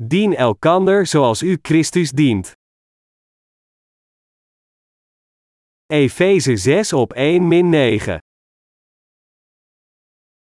Dien 0.00 0.36
elkander 0.36 1.06
zoals 1.06 1.42
u 1.42 1.58
Christus 1.62 2.10
dient. 2.10 2.52
Efeze 5.86 6.56
6 6.56 6.92
op 6.92 7.12
1 7.12 7.48
min 7.48 7.68
9. 7.68 8.18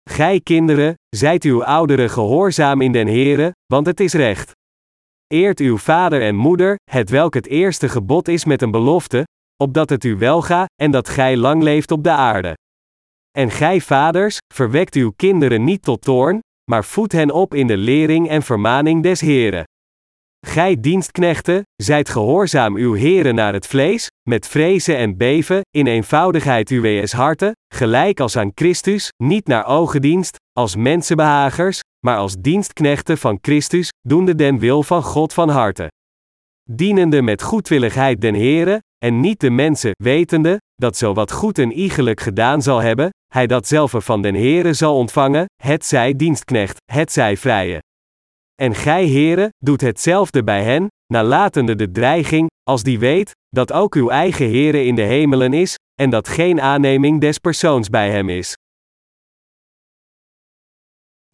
Gij 0.10 0.42
kinderen, 0.42 0.94
zijt 1.16 1.44
uw 1.44 1.64
ouderen 1.64 2.10
gehoorzaam 2.10 2.82
in 2.82 2.92
den 2.92 3.08
Here, 3.08 3.52
want 3.66 3.86
het 3.86 4.00
is 4.00 4.14
recht. 4.14 4.52
Eert 5.28 5.60
uw 5.60 5.78
vader 5.78 6.22
en 6.22 6.36
moeder, 6.36 6.76
het 6.92 7.10
welk 7.10 7.34
het 7.34 7.48
eerste 7.48 7.90
gebod 7.90 8.28
is 8.28 8.46
met 8.46 8.62
een 8.62 8.72
belofte, 8.72 9.24
opdat 9.64 9.90
het 9.90 10.04
u 10.04 10.16
welga, 10.16 10.66
en 10.76 10.92
dat 10.92 11.10
gij 11.10 11.38
lang 11.38 11.64
leeft 11.64 11.92
op 11.92 12.04
de 12.04 12.12
aarde. 12.12 12.58
En 13.32 13.50
gij 13.50 13.82
vaders, 13.82 14.38
verwekt 14.54 14.96
uw 14.96 15.12
kinderen 15.16 15.64
niet 15.64 15.82
tot 15.82 16.02
toorn, 16.02 16.40
maar 16.70 16.86
voed 16.86 17.12
hen 17.12 17.32
op 17.32 17.54
in 17.54 17.68
de 17.68 17.78
lering 17.78 18.30
en 18.30 18.42
vermaning 18.42 19.04
des 19.04 19.22
Heren. 19.22 19.64
Gij 20.48 20.80
dienstknechten, 20.80 21.64
zijt 21.76 22.10
gehoorzaam 22.10 22.76
uw 22.76 22.94
heren 22.94 23.36
naar 23.36 23.54
het 23.54 23.68
vlees, 23.68 24.08
met 24.30 24.48
vrezen 24.48 24.98
en 24.98 25.18
beven, 25.18 25.62
in 25.78 25.88
eenvoudigheid 25.88 26.70
uws 26.70 27.12
harten, 27.12 27.52
gelijk 27.74 28.20
als 28.20 28.38
aan 28.38 28.52
Christus, 28.54 29.10
niet 29.24 29.48
naar 29.48 29.66
ogendienst, 29.66 30.36
als 30.52 30.76
mensenbehagers, 30.76 31.80
maar 32.06 32.18
als 32.18 32.36
dienstknechten 32.40 33.18
van 33.18 33.38
Christus, 33.42 33.90
doende 34.08 34.36
den 34.36 34.60
wil 34.60 34.84
van 34.84 35.04
God 35.04 35.34
van 35.34 35.50
harte. 35.50 35.88
Dienende 36.72 37.22
met 37.22 37.42
goedwilligheid 37.42 38.22
den 38.22 38.34
Heren, 38.34 38.80
en 39.06 39.20
niet 39.20 39.40
de 39.40 39.50
mensen, 39.50 39.92
wetende, 40.04 40.58
dat 40.76 40.98
zo 40.98 41.14
wat 41.14 41.32
goed 41.32 41.58
en 41.58 41.72
iegelijk 41.72 42.20
gedaan 42.20 42.62
zal 42.62 42.82
hebben, 42.82 43.10
hij 43.34 43.48
dat 43.48 43.68
zelf 43.68 43.94
van 43.98 44.22
den 44.22 44.36
Heren 44.36 44.76
zal 44.76 44.96
ontvangen, 44.96 45.46
het 45.64 45.86
zij 45.86 46.16
dienstknecht, 46.16 46.78
het 46.92 47.12
zij 47.12 47.38
vrije. 47.38 47.82
En 48.62 48.76
gij 48.76 49.04
heren, 49.04 49.50
doet 49.58 49.82
hetzelfde 49.82 50.44
bij 50.44 50.64
hen, 50.64 50.88
nalatende 51.14 51.76
de 51.76 51.92
dreiging, 51.92 52.48
als 52.64 52.84
die 52.84 53.00
weet, 53.00 53.32
dat 53.50 53.72
ook 53.72 53.96
uw 53.96 54.10
eigen 54.10 54.48
heren 54.48 54.86
in 54.86 54.96
de 54.96 55.02
hemelen 55.02 55.54
is, 55.54 55.76
en 56.02 56.10
dat 56.10 56.28
geen 56.28 56.62
aanneming 56.62 57.22
des 57.22 57.38
persoons 57.38 57.90
bij 57.90 58.12
hem 58.12 58.30
is. 58.30 58.54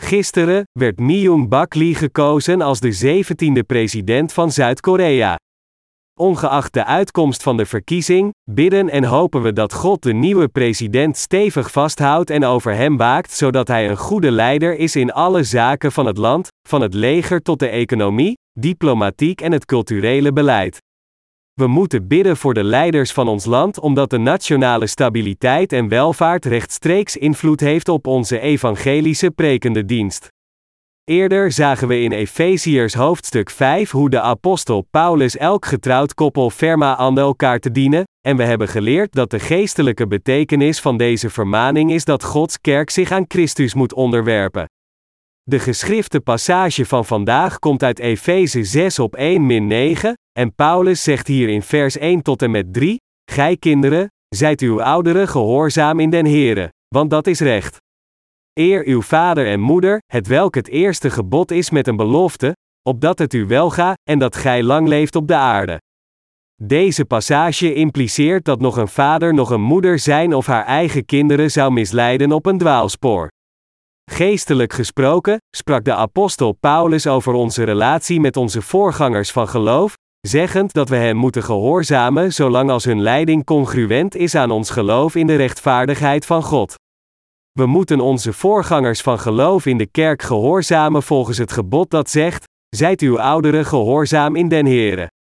Gisteren 0.02 0.64
werd 0.80 1.00
Myung 1.00 1.68
Lee 1.74 1.96
gekozen 1.96 2.62
als 2.62 2.80
de 2.80 3.24
17e 3.24 3.66
president 3.66 4.34
van 4.34 4.52
Zuid-Korea. 4.52 5.36
Ongeacht 6.20 6.74
de 6.74 6.86
uitkomst 6.86 7.44
van 7.44 7.58
de 7.58 7.66
verkiezing, 7.66 8.34
bidden 8.52 8.90
en 8.90 9.04
hopen 9.04 9.42
we 9.42 9.54
dat 9.54 9.74
God 9.74 10.02
de 10.02 10.14
nieuwe 10.14 10.48
president 10.48 11.18
stevig 11.18 11.72
vasthoudt 11.72 12.30
en 12.30 12.44
over 12.44 12.76
hem 12.76 12.98
waakt, 12.98 13.32
zodat 13.32 13.68
hij 13.68 13.90
een 13.90 13.98
goede 13.98 14.32
leider 14.32 14.78
is 14.78 14.96
in 14.96 15.12
alle 15.12 15.44
zaken 15.44 15.92
van 15.92 16.06
het 16.06 16.18
land, 16.18 16.48
van 16.68 16.82
het 16.82 16.94
leger 16.94 17.42
tot 17.42 17.60
de 17.60 17.68
economie, 17.68 18.34
diplomatiek 18.60 19.42
en 19.42 19.52
het 19.52 19.66
culturele 19.66 20.34
beleid. 20.34 20.78
We 21.54 21.68
moeten 21.68 22.08
bidden 22.08 22.38
voor 22.38 22.54
de 22.54 22.64
leiders 22.64 23.12
van 23.12 23.28
ons 23.28 23.46
land 23.46 23.80
omdat 23.80 24.10
de 24.10 24.18
nationale 24.18 24.88
stabiliteit 24.88 25.74
en 25.74 25.88
welvaart 25.88 26.46
rechtstreeks 26.46 27.18
invloed 27.18 27.60
heeft 27.60 27.90
op 27.90 28.08
onze 28.08 28.40
evangelische 28.40 29.32
prekende 29.32 29.86
dienst. 29.86 30.34
Eerder 31.12 31.52
zagen 31.52 31.88
we 31.88 32.02
in 32.02 32.12
Efeziërs 32.12 32.94
hoofdstuk 32.94 33.50
5 33.50 33.92
hoe 33.92 34.10
de 34.10 34.22
apostel 34.22 34.88
Paulus 34.92 35.38
elk 35.38 35.66
getrouwd 35.66 36.14
koppel 36.14 36.50
ferma 36.50 36.96
aan 36.96 37.18
elkaar 37.18 37.60
te 37.60 37.72
dienen, 37.72 38.04
en 38.22 38.38
we 38.38 38.44
hebben 38.44 38.68
geleerd 38.68 39.12
dat 39.12 39.30
de 39.30 39.40
geestelijke 39.40 40.08
betekenis 40.08 40.80
van 40.80 40.98
deze 40.98 41.30
vermaning 41.30 41.92
is 41.92 42.06
dat 42.06 42.24
Gods 42.24 42.62
kerk 42.62 42.90
zich 42.90 43.12
aan 43.12 43.26
Christus 43.28 43.74
moet 43.74 43.94
onderwerpen. 43.94 44.66
De 45.44 45.60
geschrifte 45.60 46.20
passage 46.20 46.86
van 46.86 47.06
vandaag 47.06 47.60
komt 47.60 47.84
uit 47.84 48.00
Efeze 48.00 48.64
6 48.64 49.00
op 49.00 49.16
1 49.16 49.46
min 49.46 49.68
9, 49.68 50.18
en 50.40 50.56
Paulus 50.56 51.04
zegt 51.04 51.28
hier 51.28 51.50
in 51.50 51.62
vers 51.62 51.98
1 51.98 52.22
tot 52.22 52.42
en 52.42 52.52
met 52.52 52.74
3, 52.74 52.98
Gij 53.32 53.58
kinderen, 53.58 54.08
zijt 54.36 54.62
uw 54.62 54.82
ouderen 54.82 55.28
gehoorzaam 55.28 56.00
in 56.00 56.10
den 56.10 56.26
Here, 56.26 56.72
want 56.88 57.10
dat 57.10 57.28
is 57.28 57.40
recht. 57.40 57.84
Eer 58.60 58.86
uw 58.86 59.02
vader 59.02 59.48
en 59.48 59.60
moeder, 59.60 60.02
het 60.06 60.28
welk 60.28 60.56
het 60.56 60.68
eerste 60.68 61.10
gebod 61.10 61.52
is 61.52 61.70
met 61.70 61.88
een 61.88 61.96
belofte, 61.96 62.56
opdat 62.90 63.20
het 63.20 63.34
u 63.34 63.46
welga, 63.46 63.94
en 64.10 64.20
dat 64.20 64.36
gij 64.36 64.64
lang 64.64 64.88
leeft 64.88 65.16
op 65.16 65.28
de 65.28 65.36
aarde. 65.36 65.82
Deze 66.62 67.06
passage 67.06 67.74
impliceert 67.74 68.46
dat 68.46 68.60
nog 68.60 68.78
een 68.78 68.88
vader 68.88 69.34
nog 69.34 69.50
een 69.50 69.62
moeder 69.62 70.00
zijn 70.00 70.34
of 70.34 70.46
haar 70.46 70.66
eigen 70.66 71.06
kinderen 71.06 71.52
zou 71.52 71.72
misleiden 71.72 72.32
op 72.32 72.46
een 72.46 72.58
dwaalspoor. 72.58 73.28
Geestelijk 74.12 74.74
gesproken, 74.74 75.38
sprak 75.56 75.84
de 75.84 75.94
apostel 75.94 76.52
Paulus 76.52 77.08
over 77.08 77.34
onze 77.34 77.64
relatie 77.64 78.20
met 78.20 78.38
onze 78.38 78.62
voorgangers 78.62 79.32
van 79.32 79.48
geloof, 79.48 79.94
zeggend 80.28 80.74
dat 80.74 80.90
we 80.90 80.96
hen 80.96 81.18
moeten 81.18 81.44
gehoorzamen 81.44 82.34
zolang 82.34 82.70
als 82.70 82.86
hun 82.86 83.02
leiding 83.02 83.46
congruent 83.46 84.16
is 84.16 84.36
aan 84.36 84.52
ons 84.52 84.70
geloof 84.70 85.16
in 85.16 85.28
de 85.28 85.36
rechtvaardigheid 85.36 86.26
van 86.26 86.44
God. 86.44 86.76
We 87.60 87.66
moeten 87.66 88.00
onze 88.00 88.34
voorgangers 88.34 89.02
van 89.02 89.20
geloof 89.20 89.66
in 89.66 89.78
de 89.78 89.86
kerk 89.86 90.22
gehoorzamen 90.22 91.04
volgens 91.04 91.38
het 91.38 91.52
gebod 91.52 91.90
dat 91.90 92.10
zegt: 92.10 92.44
Zijt 92.76 93.02
uw 93.02 93.20
ouderen 93.20 93.66
gehoorzaam 93.66 94.36
in 94.36 94.48
den 94.48 94.66
Here. 94.66 95.12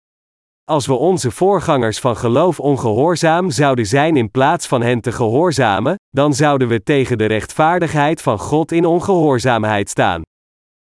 Als 0.63 0.85
we 0.85 0.93
onze 0.93 1.31
voorgangers 1.31 1.99
van 1.99 2.17
geloof 2.17 2.59
ongehoorzaam 2.59 3.51
zouden 3.51 3.85
zijn 3.85 4.17
in 4.17 4.31
plaats 4.31 4.67
van 4.67 4.81
hen 4.81 5.01
te 5.01 5.11
gehoorzamen, 5.11 5.95
dan 6.09 6.33
zouden 6.33 6.67
we 6.67 6.83
tegen 6.83 7.17
de 7.17 7.25
rechtvaardigheid 7.25 8.21
van 8.21 8.39
God 8.39 8.71
in 8.71 8.85
ongehoorzaamheid 8.85 9.89
staan. 9.89 10.21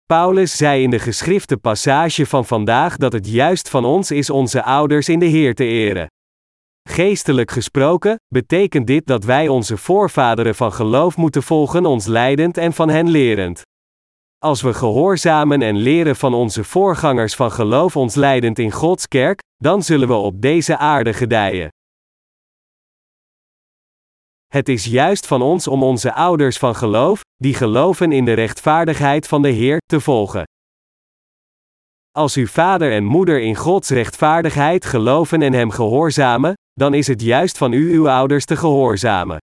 Paulus 0.06 0.58
zei 0.58 0.84
in 0.84 0.90
de 0.90 1.00
geschrifte 1.00 1.58
passage 1.58 2.26
van 2.26 2.46
vandaag 2.46 2.98
dat 2.98 3.14
het 3.14 3.28
juist 3.28 3.70
van 3.70 3.86
ons 3.86 4.12
is 4.12 4.30
onze 4.30 4.64
ouders 4.64 5.10
in 5.10 5.20
de 5.20 5.26
Heer 5.26 5.56
te 5.56 5.66
eren. 5.66 6.08
Geestelijk 6.90 7.52
gesproken, 7.52 8.16
betekent 8.28 8.88
dit 8.88 9.06
dat 9.06 9.24
wij 9.24 9.48
onze 9.48 9.78
voorvaderen 9.78 10.56
van 10.56 10.74
geloof 10.74 11.18
moeten 11.18 11.44
volgen, 11.44 11.86
ons 11.86 12.06
leidend 12.06 12.58
en 12.58 12.74
van 12.74 12.90
hen 12.90 13.10
lerend. 13.10 13.62
Als 14.38 14.62
we 14.62 14.74
gehoorzamen 14.74 15.62
en 15.62 15.76
leren 15.76 16.16
van 16.16 16.34
onze 16.34 16.64
voorgangers 16.64 17.36
van 17.36 17.52
geloof 17.52 17.96
ons 17.96 18.16
leidend 18.16 18.60
in 18.60 18.72
Gods 18.72 19.08
kerk, 19.08 19.40
dan 19.56 19.84
zullen 19.84 20.08
we 20.08 20.14
op 20.14 20.42
deze 20.42 20.78
aarde 20.78 21.14
gedijen. 21.14 21.70
Het 24.48 24.70
is 24.70 24.86
juist 24.86 25.28
van 25.28 25.42
ons 25.42 25.68
om 25.68 25.84
onze 25.84 26.14
ouders 26.14 26.58
van 26.58 26.76
geloof, 26.76 27.22
die 27.36 27.54
geloven 27.54 28.12
in 28.12 28.26
de 28.26 28.34
rechtvaardigheid 28.34 29.28
van 29.28 29.42
de 29.42 29.50
Heer, 29.50 29.78
te 29.86 30.00
volgen. 30.00 30.44
Als 32.12 32.36
uw 32.36 32.48
vader 32.48 32.92
en 32.92 33.04
moeder 33.04 33.42
in 33.42 33.56
Gods 33.56 33.90
rechtvaardigheid 33.90 34.86
geloven 34.86 35.42
en 35.42 35.54
Hem 35.54 35.72
gehoorzamen, 35.72 36.54
dan 36.82 36.94
is 36.94 37.08
het 37.08 37.22
juist 37.22 37.58
van 37.58 37.72
u 37.72 37.94
uw 37.94 38.10
ouders 38.10 38.46
te 38.46 38.56
gehoorzamen. 38.56 39.38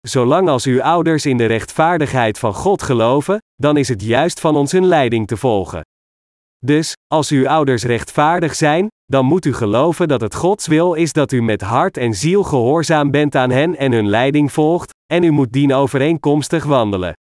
Zolang 0.00 0.48
als 0.48 0.64
uw 0.64 0.82
ouders 0.82 1.26
in 1.26 1.36
de 1.36 1.46
rechtvaardigheid 1.46 2.38
van 2.38 2.54
God 2.54 2.82
geloven, 2.82 3.38
dan 3.54 3.76
is 3.76 3.88
het 3.88 4.02
juist 4.02 4.40
van 4.40 4.56
ons 4.56 4.72
hun 4.72 4.86
leiding 4.86 5.26
te 5.26 5.36
volgen. 5.36 5.80
Dus, 6.64 6.92
als 7.06 7.30
uw 7.30 7.48
ouders 7.48 7.84
rechtvaardig 7.84 8.54
zijn, 8.54 8.86
dan 9.04 9.24
moet 9.26 9.44
u 9.44 9.54
geloven 9.54 10.08
dat 10.08 10.20
het 10.20 10.34
Gods 10.34 10.66
wil 10.66 10.94
is 10.94 11.12
dat 11.12 11.32
u 11.32 11.42
met 11.42 11.60
hart 11.60 11.96
en 11.96 12.14
ziel 12.14 12.42
gehoorzaam 12.42 13.10
bent 13.10 13.34
aan 13.34 13.50
hen 13.50 13.76
en 13.76 13.92
hun 13.92 14.08
leiding 14.08 14.52
volgt, 14.52 14.90
en 15.12 15.22
u 15.22 15.30
moet 15.30 15.52
dien 15.52 15.74
overeenkomstig 15.74 16.64
wandelen. 16.64 17.12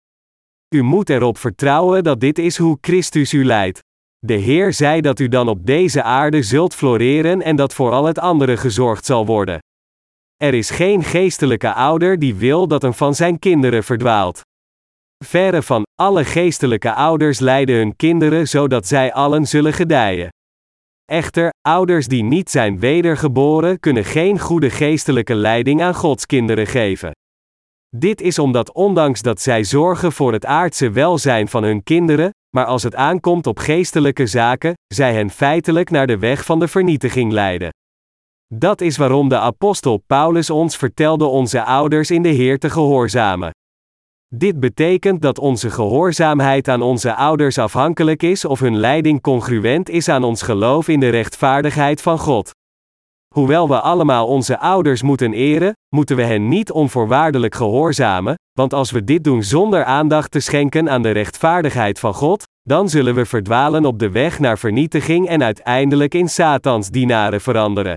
U 0.76 0.82
moet 0.82 1.10
erop 1.10 1.38
vertrouwen 1.38 2.04
dat 2.04 2.20
dit 2.20 2.38
is 2.38 2.58
hoe 2.58 2.78
Christus 2.82 3.34
u 3.34 3.46
leidt. 3.46 3.80
De 4.25 4.34
Heer 4.34 4.74
zei 4.74 5.02
dat 5.02 5.19
u 5.19 5.28
dan 5.28 5.47
op 5.47 5.66
deze 5.66 6.03
aarde 6.03 6.44
zult 6.44 6.75
floreren 6.75 7.41
en 7.41 7.56
dat 7.56 7.74
voor 7.74 7.91
al 7.91 8.06
het 8.06 8.19
andere 8.19 8.58
gezorgd 8.58 9.06
zal 9.06 9.25
worden. 9.25 9.59
Er 10.36 10.53
is 10.53 10.69
geen 10.69 11.03
geestelijke 11.03 11.74
ouder 11.74 12.19
die 12.19 12.35
wil 12.35 12.68
dat 12.68 12.84
een 12.84 12.94
van 12.94 13.16
zijn 13.16 13.40
kinderen 13.40 13.84
verdwaalt. 13.84 14.41
Verre 15.25 15.62
van 15.62 15.84
alle 16.02 16.25
geestelijke 16.25 16.94
ouders 16.94 17.40
leiden 17.40 17.76
hun 17.76 17.96
kinderen 17.96 18.47
zodat 18.47 18.88
zij 18.88 19.14
allen 19.14 19.46
zullen 19.46 19.73
gedijen. 19.73 20.29
Echter, 21.05 21.50
ouders 21.61 22.08
die 22.08 22.23
niet 22.23 22.50
zijn 22.50 22.79
wedergeboren 22.79 23.79
kunnen 23.79 24.05
geen 24.05 24.40
goede 24.40 24.70
geestelijke 24.70 25.35
leiding 25.35 25.82
aan 25.82 25.96
Gods 25.96 26.26
kinderen 26.26 26.67
geven. 26.67 27.11
Dit 27.96 28.22
is 28.22 28.40
omdat 28.40 28.73
ondanks 28.73 29.22
dat 29.22 29.41
zij 29.41 29.64
zorgen 29.64 30.11
voor 30.11 30.34
het 30.34 30.46
aardse 30.46 30.91
welzijn 30.91 31.47
van 31.47 31.64
hun 31.64 31.84
kinderen, 31.84 32.29
maar 32.55 32.66
als 32.66 32.84
het 32.84 32.96
aankomt 32.96 33.47
op 33.47 33.59
geestelijke 33.59 34.25
zaken, 34.25 34.73
zij 34.93 35.13
hen 35.13 35.29
feitelijk 35.29 35.90
naar 35.90 36.07
de 36.07 36.17
weg 36.17 36.46
van 36.46 36.59
de 36.59 36.67
vernietiging 36.67 37.31
leiden. 37.31 37.69
Dat 38.53 38.81
is 38.81 38.97
waarom 38.97 39.29
de 39.29 39.37
apostel 39.37 39.97
Paulus 40.07 40.49
ons 40.49 40.78
vertelde 40.78 41.25
onze 41.25 41.63
ouders 41.63 42.11
in 42.11 42.22
de 42.22 42.29
Heer 42.29 42.59
te 42.59 42.69
gehoorzamen. 42.69 43.52
Dit 44.35 44.59
betekent 44.59 45.22
dat 45.22 45.40
onze 45.40 45.69
gehoorzaamheid 45.69 46.67
aan 46.67 46.81
onze 46.81 47.16
ouders 47.16 47.57
afhankelijk 47.57 48.23
is 48.23 48.46
of 48.46 48.59
hun 48.59 48.78
leiding 48.78 49.22
congruent 49.22 49.90
is 49.90 50.09
aan 50.09 50.23
ons 50.23 50.41
geloof 50.41 50.87
in 50.87 50.99
de 50.99 51.09
rechtvaardigheid 51.09 52.02
van 52.02 52.19
God. 52.19 52.52
Hoewel 53.35 53.67
we 53.67 53.79
allemaal 53.82 54.28
onze 54.28 54.59
ouders 54.59 55.02
moeten 55.02 55.34
eren, 55.34 55.73
moeten 55.96 56.16
we 56.16 56.23
hen 56.23 56.47
niet 56.47 56.72
onvoorwaardelijk 56.72 57.55
gehoorzamen, 57.55 58.35
want 58.52 58.73
als 58.73 58.91
we 58.91 59.03
dit 59.03 59.23
doen 59.23 59.43
zonder 59.43 59.84
aandacht 59.84 60.32
te 60.32 60.40
schenken 60.40 60.90
aan 60.90 61.02
de 61.02 61.11
rechtvaardigheid 61.11 61.99
van 61.99 62.14
God, 62.14 62.43
dan 62.61 62.90
zullen 62.90 63.16
we 63.16 63.26
verdwalen 63.26 63.85
op 63.85 63.99
de 63.99 64.09
weg 64.09 64.40
naar 64.40 64.58
vernietiging 64.58 65.28
en 65.28 65.43
uiteindelijk 65.43 66.14
in 66.14 66.29
Satans 66.29 66.90
dienaren 66.90 67.41
veranderen. 67.41 67.96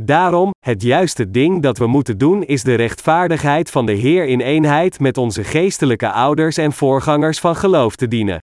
Daarom, 0.00 0.50
het 0.66 0.82
juiste 0.82 1.30
ding 1.30 1.62
dat 1.62 1.78
we 1.78 1.86
moeten 1.86 2.18
doen 2.18 2.42
is 2.42 2.62
de 2.62 2.74
rechtvaardigheid 2.74 3.70
van 3.70 3.86
de 3.86 3.92
Heer 3.92 4.26
in 4.26 4.40
eenheid 4.40 5.00
met 5.00 5.18
onze 5.18 5.44
geestelijke 5.44 6.10
ouders 6.10 6.56
en 6.56 6.72
voorgangers 6.72 7.40
van 7.40 7.56
geloof 7.56 7.96
te 7.96 8.08
dienen. 8.08 8.38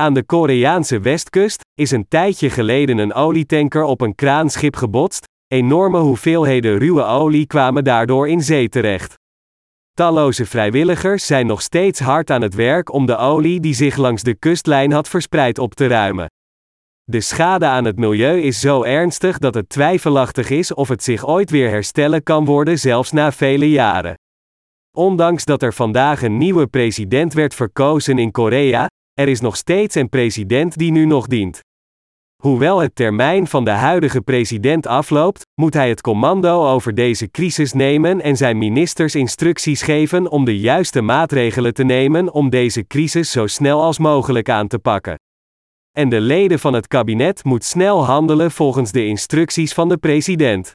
Aan 0.00 0.14
de 0.14 0.24
Koreaanse 0.24 1.00
westkust 1.00 1.60
is 1.74 1.90
een 1.90 2.08
tijdje 2.08 2.50
geleden 2.50 2.98
een 2.98 3.14
olietanker 3.14 3.82
op 3.82 4.00
een 4.00 4.14
kraanschip 4.14 4.76
gebotst, 4.76 5.24
enorme 5.46 5.98
hoeveelheden 5.98 6.78
ruwe 6.78 7.02
olie 7.02 7.46
kwamen 7.46 7.84
daardoor 7.84 8.28
in 8.28 8.42
zee 8.42 8.68
terecht. 8.68 9.14
Talloze 9.92 10.46
vrijwilligers 10.46 11.26
zijn 11.26 11.46
nog 11.46 11.62
steeds 11.62 12.00
hard 12.00 12.30
aan 12.30 12.42
het 12.42 12.54
werk 12.54 12.92
om 12.92 13.06
de 13.06 13.16
olie 13.16 13.60
die 13.60 13.74
zich 13.74 13.96
langs 13.96 14.22
de 14.22 14.34
kustlijn 14.34 14.92
had 14.92 15.08
verspreid 15.08 15.58
op 15.58 15.74
te 15.74 15.86
ruimen. 15.86 16.26
De 17.04 17.20
schade 17.20 17.66
aan 17.66 17.84
het 17.84 17.98
milieu 17.98 18.40
is 18.40 18.60
zo 18.60 18.82
ernstig 18.82 19.38
dat 19.38 19.54
het 19.54 19.68
twijfelachtig 19.68 20.50
is 20.50 20.74
of 20.74 20.88
het 20.88 21.02
zich 21.02 21.26
ooit 21.26 21.50
weer 21.50 21.70
herstellen 21.70 22.22
kan 22.22 22.44
worden, 22.44 22.78
zelfs 22.78 23.12
na 23.12 23.32
vele 23.32 23.70
jaren. 23.70 24.14
Ondanks 24.96 25.44
dat 25.44 25.62
er 25.62 25.72
vandaag 25.72 26.22
een 26.22 26.38
nieuwe 26.38 26.66
president 26.66 27.32
werd 27.32 27.54
verkozen 27.54 28.18
in 28.18 28.30
Korea, 28.30 28.86
er 29.14 29.28
is 29.28 29.40
nog 29.40 29.56
steeds 29.56 29.94
een 29.94 30.08
president 30.08 30.76
die 30.76 30.90
nu 30.90 31.04
nog 31.04 31.26
dient. 31.26 31.60
Hoewel 32.42 32.78
het 32.78 32.94
termijn 32.94 33.46
van 33.46 33.64
de 33.64 33.70
huidige 33.70 34.20
president 34.20 34.86
afloopt, 34.86 35.42
moet 35.60 35.74
hij 35.74 35.88
het 35.88 36.00
commando 36.00 36.66
over 36.66 36.94
deze 36.94 37.30
crisis 37.30 37.72
nemen 37.72 38.20
en 38.20 38.36
zijn 38.36 38.58
ministers 38.58 39.14
instructies 39.14 39.82
geven 39.82 40.30
om 40.30 40.44
de 40.44 40.58
juiste 40.58 41.00
maatregelen 41.00 41.74
te 41.74 41.84
nemen 41.84 42.32
om 42.32 42.50
deze 42.50 42.86
crisis 42.86 43.30
zo 43.30 43.46
snel 43.46 43.82
als 43.82 43.98
mogelijk 43.98 44.48
aan 44.48 44.68
te 44.68 44.78
pakken. 44.78 45.18
En 45.96 46.08
de 46.08 46.20
leden 46.20 46.58
van 46.58 46.72
het 46.72 46.86
kabinet 46.86 47.44
moet 47.44 47.64
snel 47.64 48.04
handelen 48.04 48.50
volgens 48.50 48.92
de 48.92 49.06
instructies 49.06 49.72
van 49.72 49.88
de 49.88 49.96
president. 49.96 50.72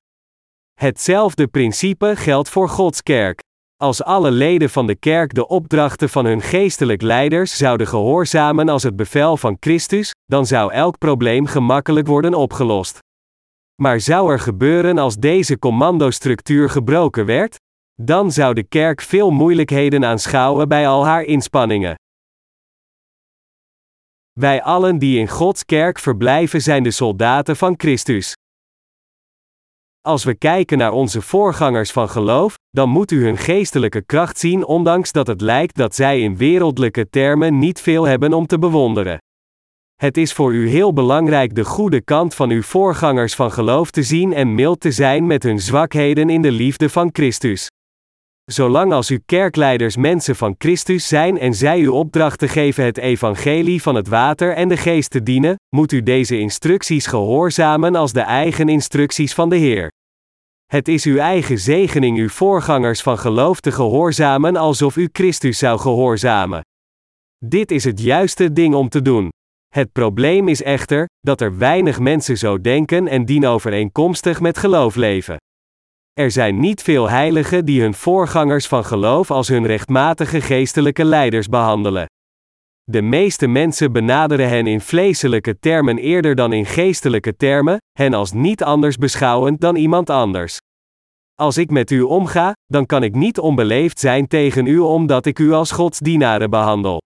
Hetzelfde 0.73 1.47
principe 1.47 2.13
geldt 2.15 2.49
voor 2.49 2.69
Gods 2.69 3.03
kerk. 3.03 3.48
Als 3.81 4.03
alle 4.03 4.31
leden 4.31 4.69
van 4.69 4.87
de 4.87 4.95
kerk 4.95 5.33
de 5.33 5.47
opdrachten 5.47 6.09
van 6.09 6.25
hun 6.25 6.41
geestelijk 6.41 7.01
leiders 7.01 7.57
zouden 7.57 7.87
gehoorzamen 7.87 8.69
als 8.69 8.83
het 8.83 8.95
bevel 8.95 9.37
van 9.37 9.57
Christus, 9.59 10.11
dan 10.25 10.45
zou 10.45 10.71
elk 10.71 10.97
probleem 10.97 11.45
gemakkelijk 11.45 12.07
worden 12.07 12.33
opgelost. 12.33 12.99
Maar 13.81 13.99
zou 13.99 14.31
er 14.31 14.39
gebeuren 14.39 14.97
als 14.97 15.15
deze 15.15 15.59
commandostructuur 15.59 16.69
gebroken 16.69 17.25
werd? 17.25 17.55
Dan 18.01 18.31
zou 18.31 18.53
de 18.53 18.63
kerk 18.63 19.01
veel 19.01 19.31
moeilijkheden 19.31 20.05
aanschouwen 20.05 20.67
bij 20.67 20.87
al 20.87 21.05
haar 21.05 21.23
inspanningen. 21.23 21.95
Wij 24.39 24.63
allen 24.63 24.97
die 24.97 25.19
in 25.19 25.27
Gods 25.27 25.65
kerk 25.65 25.99
verblijven 25.99 26.61
zijn 26.61 26.83
de 26.83 26.91
soldaten 26.91 27.55
van 27.55 27.73
Christus. 27.77 28.33
Als 30.01 30.23
we 30.23 30.35
kijken 30.35 30.77
naar 30.77 30.91
onze 30.91 31.21
voorgangers 31.21 31.91
van 31.91 32.09
geloof, 32.09 32.57
dan 32.69 32.89
moet 32.89 33.11
u 33.11 33.23
hun 33.23 33.37
geestelijke 33.37 34.01
kracht 34.01 34.39
zien, 34.39 34.65
ondanks 34.65 35.11
dat 35.11 35.27
het 35.27 35.41
lijkt 35.41 35.75
dat 35.75 35.95
zij 35.95 36.21
in 36.21 36.37
wereldlijke 36.37 37.09
termen 37.09 37.59
niet 37.59 37.81
veel 37.81 38.07
hebben 38.07 38.33
om 38.33 38.47
te 38.47 38.59
bewonderen. 38.59 39.17
Het 39.95 40.17
is 40.17 40.33
voor 40.33 40.53
u 40.53 40.69
heel 40.69 40.93
belangrijk 40.93 41.55
de 41.55 41.65
goede 41.65 42.01
kant 42.01 42.35
van 42.35 42.49
uw 42.49 42.61
voorgangers 42.61 43.35
van 43.35 43.51
geloof 43.51 43.91
te 43.91 44.03
zien 44.03 44.33
en 44.33 44.55
mild 44.55 44.79
te 44.79 44.91
zijn 44.91 45.27
met 45.27 45.43
hun 45.43 45.59
zwakheden 45.59 46.29
in 46.29 46.41
de 46.41 46.51
liefde 46.51 46.89
van 46.89 47.09
Christus. 47.11 47.67
Zolang 48.45 48.93
als 48.93 49.09
uw 49.09 49.19
kerkleiders 49.25 49.95
mensen 49.95 50.35
van 50.35 50.55
Christus 50.57 51.07
zijn 51.07 51.39
en 51.39 51.53
zij 51.53 51.79
u 51.79 51.87
opdrachten 51.87 52.49
geven 52.49 52.85
het 52.85 52.97
evangelie 52.97 53.81
van 53.81 53.95
het 53.95 54.07
water 54.07 54.53
en 54.53 54.67
de 54.67 54.77
geest 54.77 55.09
te 55.09 55.23
dienen, 55.23 55.55
moet 55.75 55.91
u 55.91 56.03
deze 56.03 56.37
instructies 56.39 57.05
gehoorzamen 57.05 57.95
als 57.95 58.13
de 58.13 58.21
eigen 58.21 58.69
instructies 58.69 59.33
van 59.33 59.49
de 59.49 59.55
Heer. 59.55 59.89
Het 60.69 60.87
is 60.87 61.05
uw 61.05 61.17
eigen 61.17 61.59
zegening 61.59 62.17
uw 62.17 62.29
voorgangers 62.29 63.01
van 63.01 63.17
geloof 63.17 63.59
te 63.59 63.71
gehoorzamen 63.71 64.55
alsof 64.55 64.95
u 64.95 65.09
Christus 65.11 65.57
zou 65.57 65.79
gehoorzamen. 65.79 66.61
Dit 67.45 67.71
is 67.71 67.83
het 67.83 68.01
juiste 68.01 68.53
ding 68.53 68.75
om 68.75 68.89
te 68.89 69.01
doen. 69.01 69.29
Het 69.67 69.91
probleem 69.91 70.47
is 70.47 70.63
echter 70.63 71.05
dat 71.19 71.41
er 71.41 71.57
weinig 71.57 71.99
mensen 71.99 72.37
zo 72.37 72.61
denken 72.61 73.07
en 73.07 73.25
dienovereenkomstig 73.25 74.41
met 74.41 74.57
geloof 74.57 74.95
leven. 74.95 75.37
Er 76.13 76.31
zijn 76.31 76.59
niet 76.59 76.81
veel 76.81 77.09
heiligen 77.09 77.65
die 77.65 77.81
hun 77.81 77.93
voorgangers 77.93 78.67
van 78.67 78.85
geloof 78.85 79.31
als 79.31 79.47
hun 79.47 79.65
rechtmatige 79.65 80.41
geestelijke 80.41 81.05
leiders 81.05 81.47
behandelen. 81.47 82.05
De 82.91 83.01
meeste 83.01 83.47
mensen 83.47 83.91
benaderen 83.91 84.49
hen 84.49 84.67
in 84.67 84.81
vleeselijke 84.81 85.59
termen 85.59 85.97
eerder 85.97 86.35
dan 86.35 86.53
in 86.53 86.65
geestelijke 86.65 87.35
termen, 87.35 87.77
hen 87.91 88.13
als 88.13 88.31
niet 88.31 88.63
anders 88.63 88.97
beschouwend 88.97 89.61
dan 89.61 89.75
iemand 89.75 90.09
anders. 90.09 90.57
Als 91.35 91.57
ik 91.57 91.69
met 91.69 91.91
u 91.91 92.01
omga, 92.01 92.53
dan 92.65 92.85
kan 92.85 93.03
ik 93.03 93.15
niet 93.15 93.39
onbeleefd 93.39 93.99
zijn 93.99 94.27
tegen 94.27 94.65
u 94.65 94.79
omdat 94.79 95.25
ik 95.25 95.39
u 95.39 95.51
als 95.51 95.71
godsdienaren 95.71 96.49
behandel. 96.49 97.01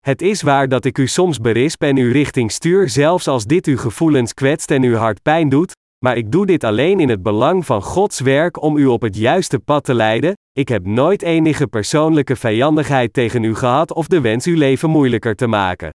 Het 0.00 0.22
is 0.22 0.42
waar 0.42 0.68
dat 0.68 0.84
ik 0.84 0.98
u 0.98 1.06
soms 1.06 1.40
berisp 1.40 1.82
en 1.82 1.96
u 1.96 2.12
richting 2.12 2.52
stuur, 2.52 2.88
zelfs 2.88 3.28
als 3.28 3.44
dit 3.44 3.66
uw 3.66 3.76
gevoelens 3.76 4.34
kwetst 4.34 4.70
en 4.70 4.82
uw 4.82 4.96
hart 4.96 5.22
pijn 5.22 5.48
doet, 5.48 5.72
maar 6.02 6.16
ik 6.16 6.32
doe 6.32 6.46
dit 6.46 6.64
alleen 6.64 7.00
in 7.00 7.08
het 7.08 7.22
belang 7.22 7.66
van 7.66 7.82
Gods 7.82 8.20
werk 8.20 8.62
om 8.62 8.76
u 8.76 8.86
op 8.86 9.02
het 9.02 9.16
juiste 9.16 9.58
pad 9.58 9.84
te 9.84 9.94
leiden. 9.94 10.32
Ik 10.52 10.68
heb 10.68 10.86
nooit 10.86 11.22
enige 11.22 11.66
persoonlijke 11.66 12.36
vijandigheid 12.36 13.12
tegen 13.12 13.44
u 13.44 13.54
gehad 13.54 13.92
of 13.92 14.06
de 14.06 14.20
wens 14.20 14.46
uw 14.46 14.56
leven 14.56 14.90
moeilijker 14.90 15.34
te 15.34 15.46
maken. 15.46 15.90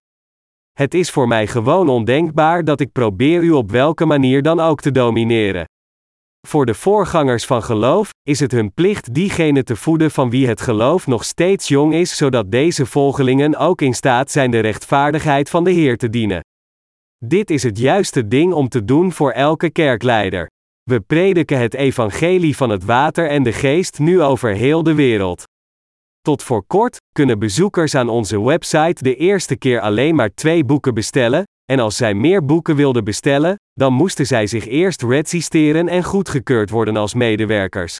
Het 0.73 0.93
is 0.93 1.11
voor 1.11 1.27
mij 1.27 1.47
gewoon 1.47 1.89
ondenkbaar 1.89 2.63
dat 2.63 2.79
ik 2.79 2.91
probeer 2.91 3.41
u 3.41 3.51
op 3.51 3.71
welke 3.71 4.05
manier 4.05 4.41
dan 4.41 4.59
ook 4.59 4.81
te 4.81 4.91
domineren. 4.91 5.65
Voor 6.47 6.65
de 6.65 6.73
voorgangers 6.73 7.45
van 7.45 7.63
geloof 7.63 8.09
is 8.23 8.39
het 8.39 8.51
hun 8.51 8.73
plicht 8.73 9.13
diegene 9.13 9.63
te 9.63 9.75
voeden 9.75 10.11
van 10.11 10.29
wie 10.29 10.47
het 10.47 10.61
geloof 10.61 11.07
nog 11.07 11.23
steeds 11.23 11.67
jong 11.67 11.93
is, 11.93 12.17
zodat 12.17 12.51
deze 12.51 12.85
volgelingen 12.85 13.55
ook 13.55 13.81
in 13.81 13.93
staat 13.93 14.31
zijn 14.31 14.51
de 14.51 14.59
rechtvaardigheid 14.59 15.49
van 15.49 15.63
de 15.63 15.71
Heer 15.71 15.97
te 15.97 16.09
dienen. 16.09 16.41
Dit 17.25 17.49
is 17.49 17.63
het 17.63 17.77
juiste 17.77 18.27
ding 18.27 18.53
om 18.53 18.69
te 18.69 18.85
doen 18.85 19.11
voor 19.11 19.31
elke 19.31 19.69
kerkleider. 19.69 20.49
We 20.83 20.99
prediken 20.99 21.59
het 21.59 21.73
evangelie 21.73 22.55
van 22.55 22.69
het 22.69 22.85
water 22.85 23.29
en 23.29 23.43
de 23.43 23.53
geest 23.53 23.99
nu 23.99 24.21
over 24.21 24.53
heel 24.53 24.83
de 24.83 24.93
wereld. 24.93 25.43
Tot 26.21 26.43
voor 26.43 26.63
kort 26.67 26.97
kunnen 27.11 27.39
bezoekers 27.39 27.95
aan 27.95 28.09
onze 28.09 28.41
website 28.43 29.03
de 29.03 29.15
eerste 29.15 29.55
keer 29.55 29.79
alleen 29.79 30.15
maar 30.15 30.33
twee 30.33 30.63
boeken 30.63 30.93
bestellen, 30.93 31.43
en 31.71 31.79
als 31.79 31.95
zij 31.97 32.13
meer 32.13 32.45
boeken 32.45 32.75
wilden 32.75 33.03
bestellen, 33.03 33.55
dan 33.73 33.93
moesten 33.93 34.25
zij 34.25 34.47
zich 34.47 34.67
eerst 34.67 35.03
registreren 35.03 35.87
en 35.87 36.03
goedgekeurd 36.03 36.69
worden 36.69 36.97
als 36.97 37.13
medewerkers. 37.13 37.97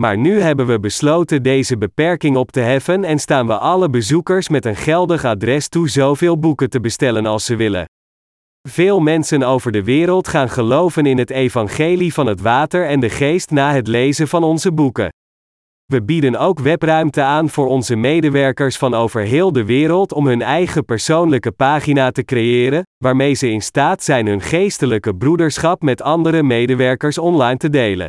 Maar 0.00 0.18
nu 0.18 0.40
hebben 0.40 0.66
we 0.66 0.80
besloten 0.80 1.42
deze 1.42 1.78
beperking 1.78 2.36
op 2.36 2.50
te 2.50 2.60
heffen 2.60 3.04
en 3.04 3.18
staan 3.18 3.46
we 3.46 3.58
alle 3.58 3.90
bezoekers 3.90 4.48
met 4.48 4.64
een 4.64 4.76
geldig 4.76 5.24
adres 5.24 5.68
toe 5.68 5.88
zoveel 5.88 6.38
boeken 6.38 6.70
te 6.70 6.80
bestellen 6.80 7.26
als 7.26 7.44
ze 7.44 7.56
willen. 7.56 7.86
Veel 8.68 9.00
mensen 9.00 9.42
over 9.42 9.72
de 9.72 9.84
wereld 9.84 10.28
gaan 10.28 10.50
geloven 10.50 11.06
in 11.06 11.18
het 11.18 11.30
evangelie 11.30 12.14
van 12.14 12.26
het 12.26 12.40
water 12.40 12.86
en 12.86 13.00
de 13.00 13.10
geest 13.10 13.50
na 13.50 13.72
het 13.72 13.86
lezen 13.86 14.28
van 14.28 14.44
onze 14.44 14.72
boeken. 14.72 15.08
We 15.84 16.02
bieden 16.02 16.36
ook 16.36 16.58
webruimte 16.58 17.22
aan 17.22 17.48
voor 17.48 17.66
onze 17.66 17.96
medewerkers 17.96 18.76
van 18.76 18.94
over 18.94 19.20
heel 19.20 19.52
de 19.52 19.64
wereld 19.64 20.12
om 20.12 20.26
hun 20.26 20.42
eigen 20.42 20.84
persoonlijke 20.84 21.52
pagina 21.52 22.10
te 22.10 22.24
creëren, 22.24 22.82
waarmee 23.04 23.34
ze 23.34 23.50
in 23.50 23.62
staat 23.62 24.02
zijn 24.02 24.26
hun 24.26 24.40
geestelijke 24.40 25.14
broederschap 25.14 25.82
met 25.82 26.02
andere 26.02 26.42
medewerkers 26.42 27.18
online 27.18 27.56
te 27.56 27.70
delen. 27.70 28.08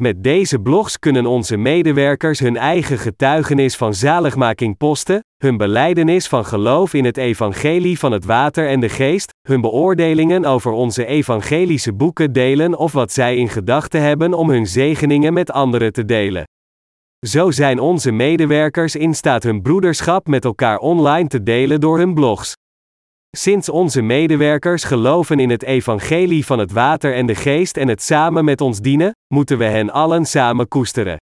Met 0.00 0.22
deze 0.22 0.58
blogs 0.58 0.98
kunnen 0.98 1.26
onze 1.26 1.56
medewerkers 1.56 2.38
hun 2.38 2.56
eigen 2.56 2.98
getuigenis 2.98 3.76
van 3.76 3.94
zaligmaking 3.94 4.76
posten, 4.76 5.20
hun 5.42 5.56
beleidenis 5.56 6.28
van 6.28 6.44
geloof 6.44 6.94
in 6.94 7.04
het 7.04 7.16
evangelie 7.16 7.98
van 7.98 8.12
het 8.12 8.24
water 8.24 8.68
en 8.68 8.80
de 8.80 8.88
geest, 8.88 9.32
hun 9.50 9.60
beoordelingen 9.60 10.44
over 10.44 10.72
onze 10.72 11.06
evangelische 11.06 11.92
boeken 11.92 12.32
delen 12.32 12.78
of 12.78 12.92
wat 12.92 13.12
zij 13.12 13.36
in 13.36 13.48
gedachten 13.48 14.02
hebben 14.02 14.34
om 14.34 14.50
hun 14.50 14.66
zegeningen 14.66 15.32
met 15.32 15.50
anderen 15.50 15.92
te 15.92 16.04
delen. 16.04 16.44
Zo 17.26 17.50
zijn 17.50 17.78
onze 17.78 18.10
medewerkers 18.10 18.96
in 18.96 19.14
staat 19.14 19.42
hun 19.42 19.62
broederschap 19.62 20.26
met 20.26 20.44
elkaar 20.44 20.78
online 20.78 21.28
te 21.28 21.42
delen 21.42 21.80
door 21.80 21.98
hun 21.98 22.14
blogs. 22.14 22.52
Sinds 23.36 23.68
onze 23.68 24.02
medewerkers 24.02 24.84
geloven 24.84 25.40
in 25.40 25.50
het 25.50 25.62
evangelie 25.62 26.46
van 26.46 26.58
het 26.58 26.72
water 26.72 27.14
en 27.14 27.26
de 27.26 27.34
geest 27.34 27.76
en 27.76 27.88
het 27.88 28.02
samen 28.02 28.44
met 28.44 28.60
ons 28.60 28.80
dienen, 28.80 29.12
moeten 29.34 29.58
we 29.58 29.64
hen 29.64 29.90
allen 29.90 30.26
samen 30.26 30.68
koesteren. 30.68 31.16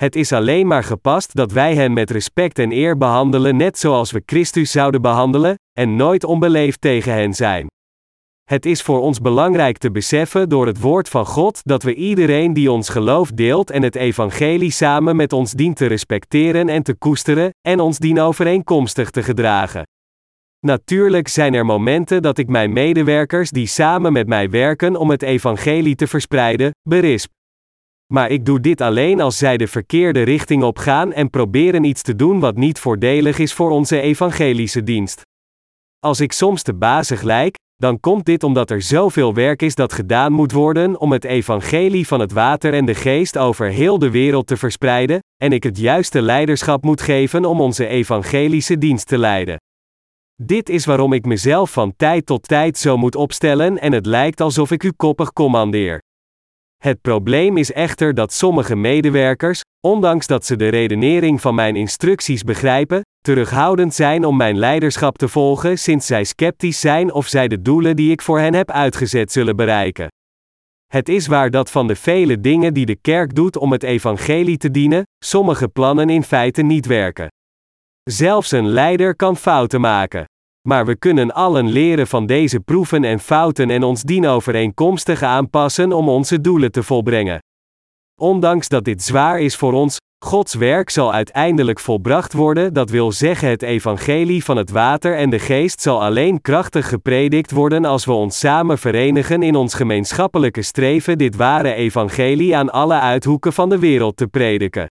Het 0.00 0.16
is 0.16 0.32
alleen 0.32 0.66
maar 0.66 0.84
gepast 0.84 1.34
dat 1.34 1.52
wij 1.52 1.74
hen 1.74 1.92
met 1.92 2.10
respect 2.10 2.58
en 2.58 2.72
eer 2.72 2.96
behandelen, 2.96 3.56
net 3.56 3.78
zoals 3.78 4.10
we 4.10 4.22
Christus 4.26 4.70
zouden 4.70 5.02
behandelen, 5.02 5.54
en 5.78 5.96
nooit 5.96 6.24
onbeleefd 6.24 6.80
tegen 6.80 7.12
hen 7.12 7.34
zijn. 7.34 7.66
Het 8.44 8.66
is 8.66 8.82
voor 8.82 9.00
ons 9.00 9.20
belangrijk 9.20 9.78
te 9.78 9.90
beseffen 9.90 10.48
door 10.48 10.66
het 10.66 10.80
woord 10.80 11.08
van 11.08 11.26
God 11.26 11.60
dat 11.62 11.82
we 11.82 11.94
iedereen 11.94 12.52
die 12.52 12.72
ons 12.72 12.88
geloof 12.88 13.30
deelt 13.30 13.70
en 13.70 13.82
het 13.82 13.94
evangelie 13.94 14.70
samen 14.70 15.16
met 15.16 15.32
ons 15.32 15.52
dient 15.52 15.76
te 15.76 15.86
respecteren 15.86 16.68
en 16.68 16.82
te 16.82 16.94
koesteren, 16.94 17.50
en 17.68 17.80
ons 17.80 17.98
dien 17.98 18.20
overeenkomstig 18.20 19.10
te 19.10 19.22
gedragen. 19.22 19.82
Natuurlijk 20.66 21.28
zijn 21.28 21.54
er 21.54 21.64
momenten 21.64 22.22
dat 22.22 22.38
ik 22.38 22.48
mijn 22.48 22.72
medewerkers 22.72 23.50
die 23.50 23.66
samen 23.66 24.12
met 24.12 24.26
mij 24.26 24.50
werken 24.50 24.96
om 24.96 25.10
het 25.10 25.22
evangelie 25.22 25.94
te 25.94 26.06
verspreiden, 26.06 26.70
berisp. 26.88 27.30
Maar 28.12 28.30
ik 28.30 28.44
doe 28.44 28.60
dit 28.60 28.80
alleen 28.80 29.20
als 29.20 29.38
zij 29.38 29.56
de 29.56 29.66
verkeerde 29.66 30.22
richting 30.22 30.62
op 30.62 30.78
gaan 30.78 31.12
en 31.12 31.30
proberen 31.30 31.84
iets 31.84 32.02
te 32.02 32.16
doen 32.16 32.40
wat 32.40 32.56
niet 32.56 32.78
voordelig 32.78 33.38
is 33.38 33.52
voor 33.52 33.70
onze 33.70 34.00
evangelische 34.00 34.82
dienst. 34.82 35.22
Als 35.98 36.20
ik 36.20 36.32
soms 36.32 36.62
te 36.62 36.74
bazig 36.74 37.22
lijk, 37.22 37.54
dan 37.76 38.00
komt 38.00 38.24
dit 38.24 38.42
omdat 38.42 38.70
er 38.70 38.82
zoveel 38.82 39.34
werk 39.34 39.62
is 39.62 39.74
dat 39.74 39.92
gedaan 39.92 40.32
moet 40.32 40.52
worden 40.52 41.00
om 41.00 41.12
het 41.12 41.24
evangelie 41.24 42.06
van 42.06 42.20
het 42.20 42.32
water 42.32 42.74
en 42.74 42.84
de 42.84 42.94
geest 42.94 43.38
over 43.38 43.66
heel 43.66 43.98
de 43.98 44.10
wereld 44.10 44.46
te 44.46 44.56
verspreiden, 44.56 45.18
en 45.42 45.52
ik 45.52 45.62
het 45.62 45.78
juiste 45.78 46.22
leiderschap 46.22 46.82
moet 46.82 47.00
geven 47.00 47.44
om 47.44 47.60
onze 47.60 47.86
evangelische 47.86 48.78
dienst 48.78 49.06
te 49.06 49.18
leiden. 49.18 49.56
Dit 50.42 50.68
is 50.68 50.84
waarom 50.84 51.12
ik 51.12 51.24
mezelf 51.24 51.72
van 51.72 51.92
tijd 51.96 52.26
tot 52.26 52.48
tijd 52.48 52.78
zo 52.78 52.96
moet 52.96 53.16
opstellen 53.16 53.78
en 53.78 53.92
het 53.92 54.06
lijkt 54.06 54.40
alsof 54.40 54.70
ik 54.70 54.82
u 54.82 54.92
koppig 54.92 55.32
commandeer. 55.32 56.00
Het 56.84 57.00
probleem 57.00 57.56
is 57.56 57.72
echter 57.72 58.14
dat 58.14 58.32
sommige 58.32 58.76
medewerkers, 58.76 59.60
ondanks 59.86 60.26
dat 60.26 60.44
ze 60.44 60.56
de 60.56 60.68
redenering 60.68 61.40
van 61.40 61.54
mijn 61.54 61.76
instructies 61.76 62.42
begrijpen, 62.42 63.00
terughoudend 63.20 63.94
zijn 63.94 64.24
om 64.24 64.36
mijn 64.36 64.58
leiderschap 64.58 65.18
te 65.18 65.28
volgen 65.28 65.78
sinds 65.78 66.06
zij 66.06 66.24
sceptisch 66.24 66.80
zijn 66.80 67.12
of 67.12 67.26
zij 67.26 67.48
de 67.48 67.62
doelen 67.62 67.96
die 67.96 68.10
ik 68.10 68.22
voor 68.22 68.38
hen 68.38 68.54
heb 68.54 68.70
uitgezet 68.70 69.32
zullen 69.32 69.56
bereiken. 69.56 70.08
Het 70.86 71.08
is 71.08 71.26
waar 71.26 71.50
dat 71.50 71.70
van 71.70 71.86
de 71.86 71.96
vele 71.96 72.40
dingen 72.40 72.74
die 72.74 72.86
de 72.86 72.96
kerk 72.96 73.34
doet 73.34 73.56
om 73.56 73.72
het 73.72 73.82
evangelie 73.82 74.56
te 74.56 74.70
dienen, 74.70 75.02
sommige 75.24 75.68
plannen 75.68 76.10
in 76.10 76.22
feite 76.22 76.62
niet 76.62 76.86
werken. 76.86 77.28
Zelfs 78.10 78.50
een 78.50 78.68
leider 78.68 79.16
kan 79.16 79.36
fouten 79.36 79.80
maken. 79.80 80.24
Maar 80.68 80.86
we 80.86 80.96
kunnen 80.96 81.32
allen 81.32 81.68
leren 81.68 82.06
van 82.06 82.26
deze 82.26 82.60
proeven 82.60 83.04
en 83.04 83.20
fouten 83.20 83.70
en 83.70 83.82
ons 83.82 84.02
dienovereenkomstig 84.02 85.22
aanpassen 85.22 85.92
om 85.92 86.08
onze 86.08 86.40
doelen 86.40 86.72
te 86.72 86.82
volbrengen. 86.82 87.38
Ondanks 88.20 88.68
dat 88.68 88.84
dit 88.84 89.02
zwaar 89.02 89.40
is 89.40 89.56
voor 89.56 89.72
ons, 89.72 89.98
Gods 90.24 90.54
werk 90.54 90.90
zal 90.90 91.12
uiteindelijk 91.12 91.78
volbracht 91.78 92.32
worden, 92.32 92.72
dat 92.74 92.90
wil 92.90 93.12
zeggen 93.12 93.48
het 93.48 93.62
evangelie 93.62 94.44
van 94.44 94.56
het 94.56 94.70
water 94.70 95.16
en 95.16 95.30
de 95.30 95.38
geest 95.38 95.80
zal 95.80 96.02
alleen 96.02 96.40
krachtig 96.40 96.88
gepredikt 96.88 97.50
worden 97.50 97.84
als 97.84 98.04
we 98.04 98.12
ons 98.12 98.38
samen 98.38 98.78
verenigen 98.78 99.42
in 99.42 99.54
ons 99.54 99.74
gemeenschappelijke 99.74 100.62
streven 100.62 101.18
dit 101.18 101.36
ware 101.36 101.72
evangelie 101.72 102.56
aan 102.56 102.70
alle 102.70 103.00
uithoeken 103.00 103.52
van 103.52 103.68
de 103.68 103.78
wereld 103.78 104.16
te 104.16 104.26
prediken. 104.26 104.86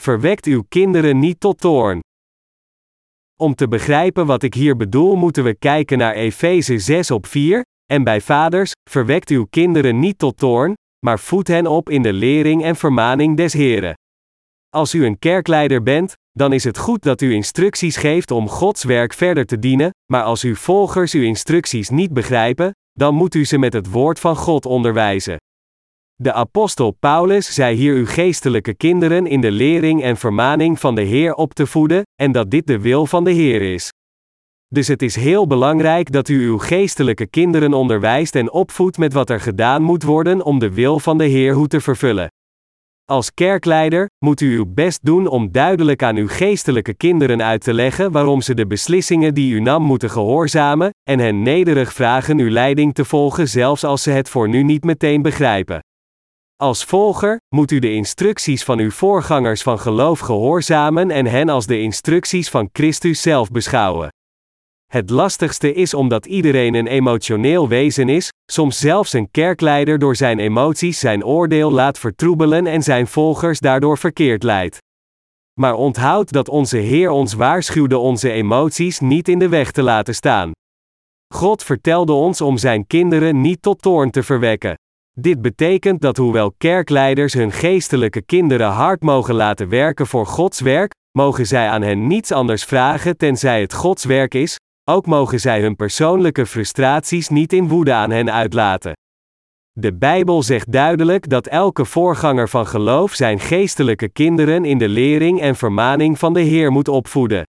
Verwekt 0.00 0.46
uw 0.46 0.64
kinderen 0.68 1.18
niet 1.18 1.40
tot 1.40 1.60
toorn. 1.60 2.00
Om 3.40 3.54
te 3.54 3.68
begrijpen 3.68 4.26
wat 4.26 4.42
ik 4.42 4.54
hier 4.54 4.76
bedoel, 4.76 5.16
moeten 5.16 5.44
we 5.44 5.54
kijken 5.54 5.98
naar 5.98 6.14
Efeze 6.14 6.78
6 6.78 7.10
op 7.10 7.26
4. 7.26 7.64
En 7.86 8.04
bij 8.04 8.20
vaders, 8.20 8.72
verwekt 8.90 9.28
uw 9.28 9.46
kinderen 9.50 9.98
niet 9.98 10.18
tot 10.18 10.36
toorn, 10.36 10.74
maar 11.06 11.18
voed 11.18 11.48
hen 11.48 11.66
op 11.66 11.90
in 11.90 12.02
de 12.02 12.12
lering 12.12 12.64
en 12.64 12.76
vermaning 12.76 13.36
des 13.36 13.52
Heren. 13.52 13.94
Als 14.68 14.94
u 14.94 15.04
een 15.04 15.18
kerkleider 15.18 15.82
bent, 15.82 16.14
dan 16.30 16.52
is 16.52 16.64
het 16.64 16.78
goed 16.78 17.02
dat 17.02 17.20
u 17.20 17.32
instructies 17.32 17.96
geeft 17.96 18.30
om 18.30 18.48
Gods 18.48 18.84
werk 18.84 19.12
verder 19.12 19.46
te 19.46 19.58
dienen, 19.58 19.90
maar 20.12 20.22
als 20.22 20.42
uw 20.42 20.54
volgers 20.54 21.12
uw 21.12 21.22
instructies 21.22 21.88
niet 21.88 22.12
begrijpen, 22.12 22.70
dan 22.92 23.14
moet 23.14 23.34
u 23.34 23.44
ze 23.44 23.58
met 23.58 23.72
het 23.72 23.90
woord 23.90 24.20
van 24.20 24.36
God 24.36 24.66
onderwijzen. 24.66 25.36
De 26.22 26.32
apostel 26.32 26.90
Paulus 26.90 27.54
zei 27.54 27.76
hier 27.76 27.94
uw 27.94 28.06
geestelijke 28.06 28.74
kinderen 28.74 29.26
in 29.26 29.40
de 29.40 29.50
lering 29.50 30.02
en 30.02 30.16
vermaning 30.16 30.80
van 30.80 30.94
de 30.94 31.02
Heer 31.02 31.34
op 31.34 31.54
te 31.54 31.66
voeden, 31.66 32.02
en 32.14 32.32
dat 32.32 32.50
dit 32.50 32.66
de 32.66 32.80
wil 32.80 33.06
van 33.06 33.24
de 33.24 33.30
Heer 33.30 33.62
is. 33.74 33.88
Dus 34.68 34.88
het 34.88 35.02
is 35.02 35.16
heel 35.16 35.46
belangrijk 35.46 36.12
dat 36.12 36.28
u 36.28 36.46
uw 36.46 36.58
geestelijke 36.58 37.26
kinderen 37.26 37.74
onderwijst 37.74 38.34
en 38.34 38.52
opvoedt 38.52 38.98
met 38.98 39.12
wat 39.12 39.30
er 39.30 39.40
gedaan 39.40 39.82
moet 39.82 40.02
worden 40.02 40.44
om 40.44 40.58
de 40.58 40.72
wil 40.74 40.98
van 40.98 41.18
de 41.18 41.24
Heer 41.24 41.54
hoe 41.54 41.68
te 41.68 41.80
vervullen. 41.80 42.28
Als 43.04 43.34
kerkleider 43.34 44.08
moet 44.24 44.40
u 44.40 44.56
uw 44.56 44.66
best 44.68 45.04
doen 45.04 45.26
om 45.26 45.52
duidelijk 45.52 46.02
aan 46.02 46.16
uw 46.16 46.28
geestelijke 46.28 46.94
kinderen 46.94 47.42
uit 47.42 47.60
te 47.60 47.74
leggen 47.74 48.12
waarom 48.12 48.40
ze 48.40 48.54
de 48.54 48.66
beslissingen 48.66 49.34
die 49.34 49.54
u 49.54 49.60
nam 49.60 49.82
moeten 49.82 50.10
gehoorzamen, 50.10 50.90
en 51.02 51.18
hen 51.18 51.42
nederig 51.42 51.92
vragen 51.92 52.38
uw 52.38 52.50
leiding 52.50 52.94
te 52.94 53.04
volgen 53.04 53.48
zelfs 53.48 53.84
als 53.84 54.02
ze 54.02 54.10
het 54.10 54.28
voor 54.28 54.48
nu 54.48 54.62
niet 54.62 54.84
meteen 54.84 55.22
begrijpen. 55.22 55.80
Als 56.60 56.84
volger 56.84 57.40
moet 57.54 57.70
u 57.70 57.78
de 57.78 57.92
instructies 57.92 58.64
van 58.64 58.78
uw 58.78 58.90
voorgangers 58.90 59.62
van 59.62 59.78
geloof 59.78 60.18
gehoorzamen 60.18 61.10
en 61.10 61.26
hen 61.26 61.48
als 61.48 61.66
de 61.66 61.80
instructies 61.80 62.48
van 62.48 62.68
Christus 62.72 63.22
zelf 63.22 63.50
beschouwen. 63.50 64.08
Het 64.92 65.10
lastigste 65.10 65.72
is 65.74 65.94
omdat 65.94 66.26
iedereen 66.26 66.74
een 66.74 66.86
emotioneel 66.86 67.68
wezen 67.68 68.08
is, 68.08 68.28
soms 68.52 68.78
zelfs 68.78 69.12
een 69.12 69.30
kerkleider 69.30 69.98
door 69.98 70.16
zijn 70.16 70.38
emoties 70.38 70.98
zijn 70.98 71.24
oordeel 71.24 71.72
laat 71.72 71.98
vertroebelen 71.98 72.66
en 72.66 72.82
zijn 72.82 73.06
volgers 73.06 73.60
daardoor 73.60 73.98
verkeerd 73.98 74.42
leidt. 74.42 74.78
Maar 75.60 75.74
onthoud 75.74 76.32
dat 76.32 76.48
onze 76.48 76.78
Heer 76.78 77.10
ons 77.10 77.32
waarschuwde 77.32 77.98
onze 77.98 78.30
emoties 78.30 78.98
niet 78.98 79.28
in 79.28 79.38
de 79.38 79.48
weg 79.48 79.70
te 79.70 79.82
laten 79.82 80.14
staan. 80.14 80.50
God 81.34 81.64
vertelde 81.64 82.12
ons 82.12 82.40
om 82.40 82.58
zijn 82.58 82.86
kinderen 82.86 83.40
niet 83.40 83.62
tot 83.62 83.82
toorn 83.82 84.10
te 84.10 84.22
verwekken. 84.22 84.74
Dit 85.12 85.42
betekent 85.42 86.00
dat 86.00 86.16
hoewel 86.16 86.52
kerkleiders 86.58 87.32
hun 87.32 87.52
geestelijke 87.52 88.22
kinderen 88.22 88.70
hard 88.70 89.02
mogen 89.02 89.34
laten 89.34 89.68
werken 89.68 90.06
voor 90.06 90.26
Gods 90.26 90.60
werk, 90.60 90.94
mogen 91.18 91.46
zij 91.46 91.68
aan 91.68 91.82
hen 91.82 92.06
niets 92.06 92.32
anders 92.32 92.64
vragen 92.64 93.16
tenzij 93.16 93.60
het 93.60 93.74
Gods 93.74 94.04
werk 94.04 94.34
is, 94.34 94.58
ook 94.90 95.06
mogen 95.06 95.40
zij 95.40 95.60
hun 95.60 95.76
persoonlijke 95.76 96.46
frustraties 96.46 97.28
niet 97.28 97.52
in 97.52 97.68
woede 97.68 97.92
aan 97.92 98.10
hen 98.10 98.32
uitlaten. 98.32 98.92
De 99.72 99.94
Bijbel 99.94 100.42
zegt 100.42 100.72
duidelijk 100.72 101.28
dat 101.28 101.46
elke 101.46 101.84
voorganger 101.84 102.48
van 102.48 102.66
geloof 102.66 103.14
zijn 103.14 103.40
geestelijke 103.40 104.08
kinderen 104.08 104.64
in 104.64 104.78
de 104.78 104.88
lering 104.88 105.40
en 105.40 105.56
vermaning 105.56 106.18
van 106.18 106.32
de 106.32 106.40
Heer 106.40 106.72
moet 106.72 106.88
opvoeden. 106.88 107.44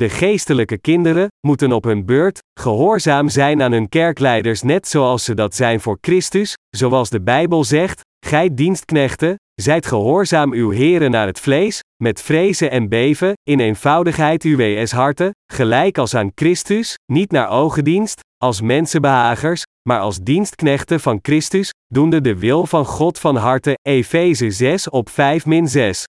De 0.00 0.08
geestelijke 0.08 0.78
kinderen 0.78 1.28
moeten 1.46 1.72
op 1.72 1.84
hun 1.84 2.04
beurt 2.04 2.38
gehoorzaam 2.60 3.28
zijn 3.28 3.62
aan 3.62 3.72
hun 3.72 3.88
kerkleiders, 3.88 4.62
net 4.62 4.88
zoals 4.88 5.24
ze 5.24 5.34
dat 5.34 5.54
zijn 5.54 5.80
voor 5.80 5.98
Christus, 6.00 6.54
zoals 6.70 7.10
de 7.10 7.22
Bijbel 7.22 7.64
zegt: 7.64 8.00
Gij 8.26 8.54
dienstknechten, 8.54 9.34
zijt 9.54 9.86
gehoorzaam 9.86 10.52
uw 10.52 10.70
heren 10.70 11.10
naar 11.10 11.26
het 11.26 11.40
vlees, 11.40 11.80
met 12.02 12.22
vrezen 12.22 12.70
en 12.70 12.88
beven, 12.88 13.32
in 13.42 13.60
eenvoudigheid 13.60 14.42
uw 14.42 14.86
harten, 14.90 15.30
gelijk 15.52 15.98
als 15.98 16.14
aan 16.14 16.32
Christus, 16.34 16.94
niet 17.12 17.30
naar 17.30 17.50
ogendienst, 17.50 18.20
als 18.36 18.60
mensenbehagers, 18.60 19.62
maar 19.88 20.00
als 20.00 20.18
dienstknechten 20.18 21.00
van 21.00 21.18
Christus, 21.22 21.70
doende 21.86 22.20
de 22.20 22.38
wil 22.38 22.66
van 22.66 22.84
God 22.84 23.18
van 23.18 23.36
harte. 23.36 23.78
Efeze 23.82 24.50
6 24.50 24.88
op 24.88 25.08
5 25.08 25.44
6. 25.64 26.04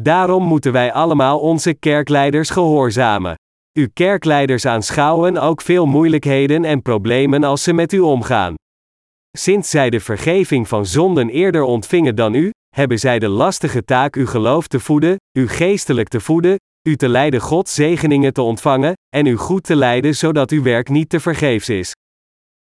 Daarom 0.00 0.44
moeten 0.44 0.72
wij 0.72 0.92
allemaal 0.92 1.38
onze 1.38 1.74
kerkleiders 1.74 2.50
gehoorzamen. 2.50 3.34
Uw 3.78 3.88
kerkleiders 3.92 4.66
aanschouwen 4.66 5.36
ook 5.36 5.62
veel 5.62 5.86
moeilijkheden 5.86 6.64
en 6.64 6.82
problemen 6.82 7.44
als 7.44 7.62
ze 7.62 7.72
met 7.72 7.92
u 7.92 7.98
omgaan. 7.98 8.54
Sinds 9.38 9.70
zij 9.70 9.90
de 9.90 10.00
vergeving 10.00 10.68
van 10.68 10.86
zonden 10.86 11.28
eerder 11.28 11.62
ontvingen 11.62 12.14
dan 12.14 12.34
u, 12.34 12.50
hebben 12.76 12.98
zij 12.98 13.18
de 13.18 13.28
lastige 13.28 13.84
taak 13.84 14.16
uw 14.16 14.26
geloof 14.26 14.66
te 14.66 14.80
voeden, 14.80 15.16
u 15.38 15.48
geestelijk 15.48 16.08
te 16.08 16.20
voeden, 16.20 16.56
u 16.88 16.96
te 16.96 17.08
leiden 17.08 17.40
Gods 17.40 17.74
zegeningen 17.74 18.32
te 18.32 18.42
ontvangen, 18.42 18.92
en 19.16 19.26
u 19.26 19.36
goed 19.36 19.64
te 19.64 19.76
leiden 19.76 20.14
zodat 20.14 20.50
uw 20.50 20.62
werk 20.62 20.88
niet 20.88 21.08
te 21.08 21.20
vergeefs 21.20 21.68
is. 21.68 21.92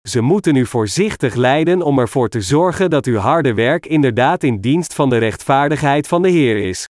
Ze 0.08 0.20
moeten 0.20 0.56
u 0.56 0.66
voorzichtig 0.66 1.34
leiden 1.34 1.82
om 1.82 1.98
ervoor 1.98 2.28
te 2.28 2.40
zorgen 2.40 2.90
dat 2.90 3.06
uw 3.06 3.16
harde 3.16 3.54
werk 3.54 3.86
inderdaad 3.86 4.42
in 4.42 4.60
dienst 4.60 4.94
van 4.94 5.10
de 5.10 5.18
rechtvaardigheid 5.18 6.08
van 6.08 6.22
de 6.22 6.28
Heer 6.28 6.56
is. 6.56 6.86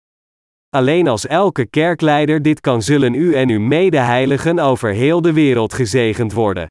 Alleen 0.74 1.08
als 1.08 1.28
elke 1.28 1.66
kerkleider 1.66 2.42
dit 2.42 2.60
kan, 2.60 2.82
zullen 2.82 3.14
u 3.14 3.34
en 3.36 3.50
uw 3.50 3.60
medeheiligen 3.60 4.60
over 4.60 4.90
heel 4.90 5.22
de 5.22 5.34
wereld 5.34 5.74
gezegend 5.74 6.34
worden. 6.34 6.68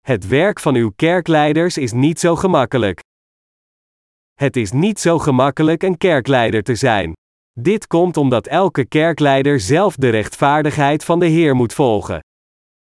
Het 0.00 0.26
werk 0.26 0.60
van 0.60 0.74
uw 0.74 0.92
kerkleiders 0.96 1.76
is 1.78 1.92
niet 1.92 2.20
zo 2.20 2.36
gemakkelijk. 2.36 3.00
Het 4.34 4.56
is 4.56 4.72
niet 4.72 5.00
zo 5.00 5.18
gemakkelijk 5.18 5.82
een 5.82 5.96
kerkleider 5.96 6.62
te 6.62 6.74
zijn. 6.74 7.12
Dit 7.52 7.86
komt 7.86 8.16
omdat 8.16 8.46
elke 8.46 8.84
kerkleider 8.84 9.60
zelf 9.60 9.94
de 9.96 10.08
rechtvaardigheid 10.08 11.04
van 11.04 11.18
de 11.18 11.26
Heer 11.26 11.54
moet 11.54 11.72
volgen. 11.72 12.20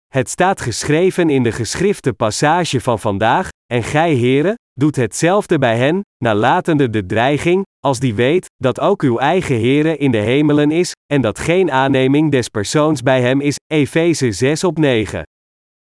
Het 0.07 0.29
staat 0.29 0.61
geschreven 0.61 1.31
in 1.31 1.43
de 1.43 1.53
geschrifte 1.53 2.13
passage 2.13 2.81
van 2.81 2.99
vandaag, 2.99 3.49
en 3.67 3.83
gij 3.83 4.13
heren, 4.13 4.55
doet 4.81 4.97
hetzelfde 4.97 5.59
bij 5.59 5.77
hen, 5.77 6.01
nalatende 6.25 6.91
de 6.91 7.07
dreiging, 7.07 7.63
als 7.79 7.99
die 7.99 8.15
weet, 8.15 8.47
dat 8.57 8.81
ook 8.81 9.03
uw 9.03 9.19
eigen 9.19 9.61
Heere 9.61 9.97
in 9.97 10.11
de 10.11 10.19
hemelen 10.19 10.71
is, 10.71 10.93
en 11.13 11.21
dat 11.21 11.39
geen 11.39 11.71
aanneming 11.71 12.31
des 12.31 12.49
persoons 12.49 13.03
bij 13.03 13.21
hem 13.21 13.41
is, 13.41 13.57
Efeze 13.67 14.33
6 14.33 14.65
op 14.65 14.79
9. 14.79 15.23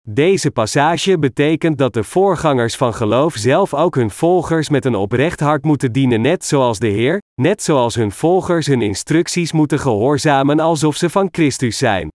Deze 0.08 0.52
passage 0.52 1.20
betekent 1.20 1.78
dat 1.78 1.94
de 1.94 2.04
voorgangers 2.04 2.76
van 2.76 2.94
geloof 2.94 3.34
zelf 3.36 3.74
ook 3.74 3.96
hun 3.96 4.10
volgers 4.10 4.70
met 4.70 4.86
een 4.86 4.96
oprecht 4.96 5.40
hart 5.40 5.64
moeten 5.64 5.92
dienen, 5.92 6.22
net 6.22 6.46
zoals 6.46 6.80
de 6.80 6.88
Heer, 6.88 7.20
net 7.42 7.64
zoals 7.64 7.96
hun 7.96 8.12
volgers 8.12 8.68
hun 8.68 8.82
instructies 8.82 9.52
moeten 9.52 9.80
gehoorzamen 9.80 10.60
alsof 10.60 10.96
ze 10.96 11.10
van 11.10 11.28
Christus 11.32 11.78
zijn. 11.78 12.10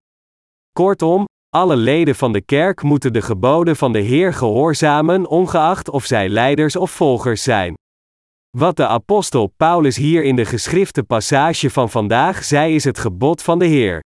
Kortom, 0.72 1.24
alle 1.56 1.76
leden 1.76 2.14
van 2.14 2.32
de 2.32 2.40
kerk 2.40 2.82
moeten 2.82 3.12
de 3.12 3.22
geboden 3.22 3.76
van 3.76 3.92
de 3.92 3.98
Heer 3.98 4.34
gehoorzamen, 4.34 5.26
ongeacht 5.26 5.90
of 5.90 6.04
zij 6.04 6.28
leiders 6.28 6.76
of 6.76 6.90
volgers 6.90 7.42
zijn. 7.42 7.74
Wat 8.56 8.76
de 8.76 8.86
apostel 8.86 9.52
Paulus 9.56 9.96
hier 9.96 10.24
in 10.24 10.36
de 10.36 10.44
geschrifte 10.44 11.02
passage 11.02 11.70
van 11.70 11.90
vandaag 11.90 12.44
zei 12.44 12.74
is 12.74 12.84
het 12.84 12.98
gebod 12.98 13.42
van 13.42 13.58
de 13.58 13.64
Heer. 13.64 14.00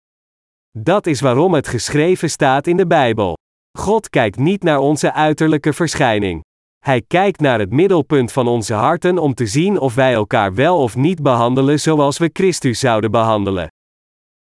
Dat 0.78 1.06
is 1.06 1.20
waarom 1.20 1.54
het 1.54 1.68
geschreven 1.68 2.30
staat 2.30 2.66
in 2.66 2.76
de 2.76 2.86
Bijbel. 2.86 3.36
God 3.78 4.08
kijkt 4.08 4.38
niet 4.38 4.62
naar 4.62 4.78
onze 4.78 5.12
uiterlijke 5.12 5.72
verschijning. 5.72 6.42
Hij 6.84 7.02
kijkt 7.06 7.40
naar 7.40 7.58
het 7.58 7.70
middelpunt 7.70 8.32
van 8.32 8.48
onze 8.48 8.74
harten 8.74 9.18
om 9.18 9.34
te 9.34 9.46
zien 9.46 9.80
of 9.80 9.94
wij 9.94 10.12
elkaar 10.12 10.54
wel 10.54 10.78
of 10.78 10.96
niet 10.96 11.22
behandelen 11.22 11.80
zoals 11.80 12.18
we 12.18 12.30
Christus 12.32 12.78
zouden 12.78 13.10
behandelen. 13.10 13.68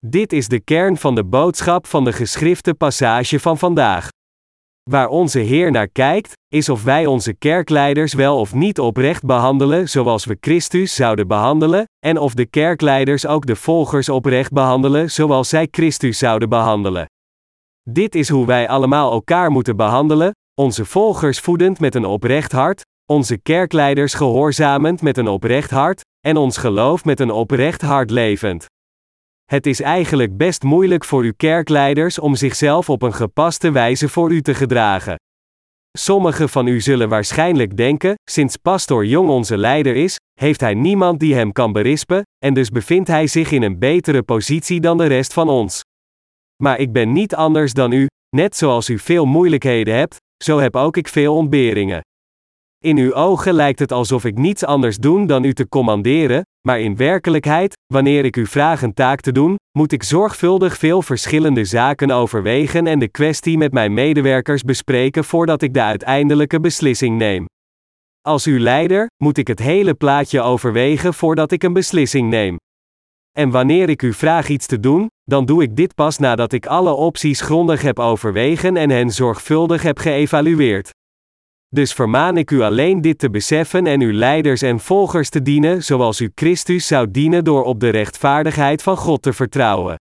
Dit 0.07 0.33
is 0.33 0.49
de 0.49 0.61
kern 0.61 0.97
van 0.97 1.15
de 1.15 1.25
boodschap 1.25 1.87
van 1.87 2.05
de 2.05 2.13
geschrifte 2.13 2.75
passage 2.75 3.41
van 3.41 3.59
vandaag. 3.59 4.09
Waar 4.91 5.09
onze 5.09 5.39
Heer 5.39 5.71
naar 5.71 5.89
kijkt, 5.89 6.33
is 6.49 6.69
of 6.69 6.85
wij 6.85 7.07
onze 7.07 7.35
kerkleiders 7.35 8.15
wel 8.15 8.39
of 8.39 8.55
niet 8.55 8.81
oprecht 8.81 9.25
behandelen 9.25 9.89
zoals 9.89 10.25
we 10.25 10.37
Christus 10.41 10.95
zouden 10.95 11.29
behandelen, 11.29 11.85
en 12.07 12.19
of 12.19 12.35
de 12.35 12.47
kerkleiders 12.47 13.27
ook 13.27 13.47
de 13.47 13.57
volgers 13.57 14.09
oprecht 14.09 14.53
behandelen 14.53 15.11
zoals 15.11 15.49
zij 15.49 15.69
Christus 15.71 16.19
zouden 16.19 16.49
behandelen. 16.49 17.07
Dit 17.91 18.15
is 18.15 18.29
hoe 18.29 18.47
wij 18.47 18.69
allemaal 18.69 19.13
elkaar 19.13 19.51
moeten 19.51 19.77
behandelen, 19.77 20.31
onze 20.55 20.85
volgers 20.85 21.39
voedend 21.39 21.81
met 21.81 21.95
een 21.95 22.05
oprecht 22.05 22.53
hart, 22.53 22.83
onze 23.07 23.39
kerkleiders 23.39 24.15
gehoorzamend 24.15 25.03
met 25.03 25.17
een 25.17 25.29
oprecht 25.29 25.71
hart, 25.71 26.01
en 26.27 26.37
ons 26.37 26.57
geloof 26.57 27.05
met 27.05 27.21
een 27.21 27.31
oprecht 27.31 27.83
hart 27.83 28.11
levend. 28.11 28.67
Het 29.53 29.67
is 29.67 29.81
eigenlijk 29.81 30.37
best 30.37 30.63
moeilijk 30.63 31.05
voor 31.05 31.23
uw 31.23 31.33
kerkleiders 31.37 32.19
om 32.19 32.35
zichzelf 32.35 32.91
op 32.91 33.03
een 33.03 33.15
gepaste 33.15 33.71
wijze 33.71 34.09
voor 34.09 34.33
u 34.33 34.43
te 34.43 34.55
gedragen. 34.55 35.17
Sommigen 35.99 36.49
van 36.49 36.67
u 36.67 36.81
zullen 36.81 37.09
waarschijnlijk 37.09 37.77
denken: 37.77 38.15
sinds 38.31 38.57
Pastor 38.57 39.05
Jong 39.07 39.29
onze 39.29 39.57
leider 39.57 39.97
is, 39.97 40.17
heeft 40.41 40.61
hij 40.61 40.75
niemand 40.75 41.21
die 41.21 41.35
hem 41.35 41.53
kan 41.53 41.73
berispen, 41.73 42.23
en 42.45 42.55
dus 42.55 42.71
bevindt 42.71 43.09
hij 43.09 43.27
zich 43.27 43.51
in 43.51 43.63
een 43.63 43.79
betere 43.79 44.23
positie 44.23 44.81
dan 44.81 44.99
de 44.99 45.07
rest 45.07 45.33
van 45.33 45.49
ons. 45.49 45.81
Maar 46.63 46.79
ik 46.79 46.93
ben 46.93 47.13
niet 47.13 47.35
anders 47.35 47.73
dan 47.73 47.93
u, 47.93 48.07
net 48.37 48.57
zoals 48.57 48.89
u 48.89 48.99
veel 48.99 49.27
moeilijkheden 49.27 49.95
hebt, 49.95 50.17
zo 50.45 50.59
heb 50.59 50.77
ook 50.77 50.97
ik 50.97 51.09
veel 51.09 51.37
ontberingen. 51.37 52.01
In 52.83 52.99
uw 52.99 53.15
ogen 53.15 53.55
lijkt 53.55 53.79
het 53.79 53.93
alsof 53.93 54.25
ik 54.25 54.39
niets 54.39 54.65
anders 54.65 54.97
doe 54.97 55.27
dan 55.27 55.45
u 55.45 55.55
te 55.55 55.69
commanderen, 55.69 56.43
maar 56.67 56.81
in 56.81 56.97
werkelijkheid, 56.97 57.75
wanneer 57.87 58.25
ik 58.25 58.37
u 58.37 58.47
vraag 58.47 58.83
een 58.83 58.95
taak 58.95 59.21
te 59.21 59.33
doen, 59.33 59.57
moet 59.79 59.93
ik 59.93 60.03
zorgvuldig 60.03 60.79
veel 60.79 61.03
verschillende 61.03 61.65
zaken 61.65 62.11
overwegen 62.11 62.87
en 62.87 62.99
de 62.99 63.09
kwestie 63.09 63.59
met 63.59 63.73
mijn 63.73 63.95
medewerkers 63.95 64.63
bespreken 64.63 65.25
voordat 65.25 65.63
ik 65.63 65.75
de 65.75 65.83
uiteindelijke 65.83 66.61
beslissing 66.61 67.19
neem. 67.19 67.45
Als 68.21 68.47
uw 68.47 68.59
leider, 68.59 69.07
moet 69.25 69.39
ik 69.39 69.47
het 69.47 69.59
hele 69.59 69.95
plaatje 69.95 70.41
overwegen 70.41 71.15
voordat 71.15 71.53
ik 71.53 71.63
een 71.63 71.73
beslissing 71.73 72.31
neem. 72.31 72.57
En 73.39 73.51
wanneer 73.51 73.89
ik 73.89 74.03
u 74.03 74.13
vraag 74.13 74.49
iets 74.49 74.67
te 74.67 74.81
doen, 74.81 75.07
dan 75.25 75.45
doe 75.45 75.63
ik 75.63 75.77
dit 75.77 75.95
pas 75.95 76.19
nadat 76.19 76.53
ik 76.53 76.67
alle 76.67 76.93
opties 76.93 77.41
grondig 77.41 77.83
heb 77.83 77.99
overwegen 77.99 78.77
en 78.77 78.91
hen 78.91 79.11
zorgvuldig 79.11 79.83
heb 79.83 79.99
geëvalueerd. 79.99 80.91
Dus 81.75 81.93
vermaan 81.93 82.37
ik 82.37 82.51
u 82.51 82.61
alleen 82.61 83.01
dit 83.01 83.19
te 83.19 83.31
beseffen 83.31 83.87
en 83.87 84.01
uw 84.01 84.13
leiders 84.13 84.63
en 84.63 84.81
volgers 84.81 85.29
te 85.29 85.43
dienen 85.43 85.85
zoals 85.85 86.21
u 86.21 86.33
Christus 86.35 86.87
zou 86.87 87.11
dienen 87.11 87.45
door 87.45 87.65
op 87.65 87.81
de 87.81 87.89
rechtvaardigheid 87.89 88.83
van 88.83 88.97
God 88.97 89.23
te 89.23 89.33
vertrouwen. 89.33 89.97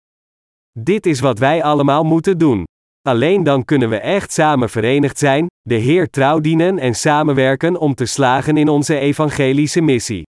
Dit 0.79 1.07
is 1.07 1.21
wat 1.21 1.39
wij 1.39 1.63
allemaal 1.63 2.05
moeten 2.05 2.39
doen. 2.39 2.65
Alleen 3.03 3.43
dan 3.43 3.65
kunnen 3.65 3.89
we 3.89 3.97
echt 3.97 4.33
samen 4.33 4.71
verenigd 4.71 5.19
zijn, 5.19 5.47
de 5.63 5.75
Heer 5.75 6.11
trouw 6.11 6.41
dienen 6.41 6.79
en 6.79 6.95
samenwerken 6.95 7.77
om 7.77 7.95
te 7.95 8.07
slagen 8.07 8.57
in 8.57 8.69
onze 8.69 8.99
evangelische 8.99 9.81
missie. 9.81 10.23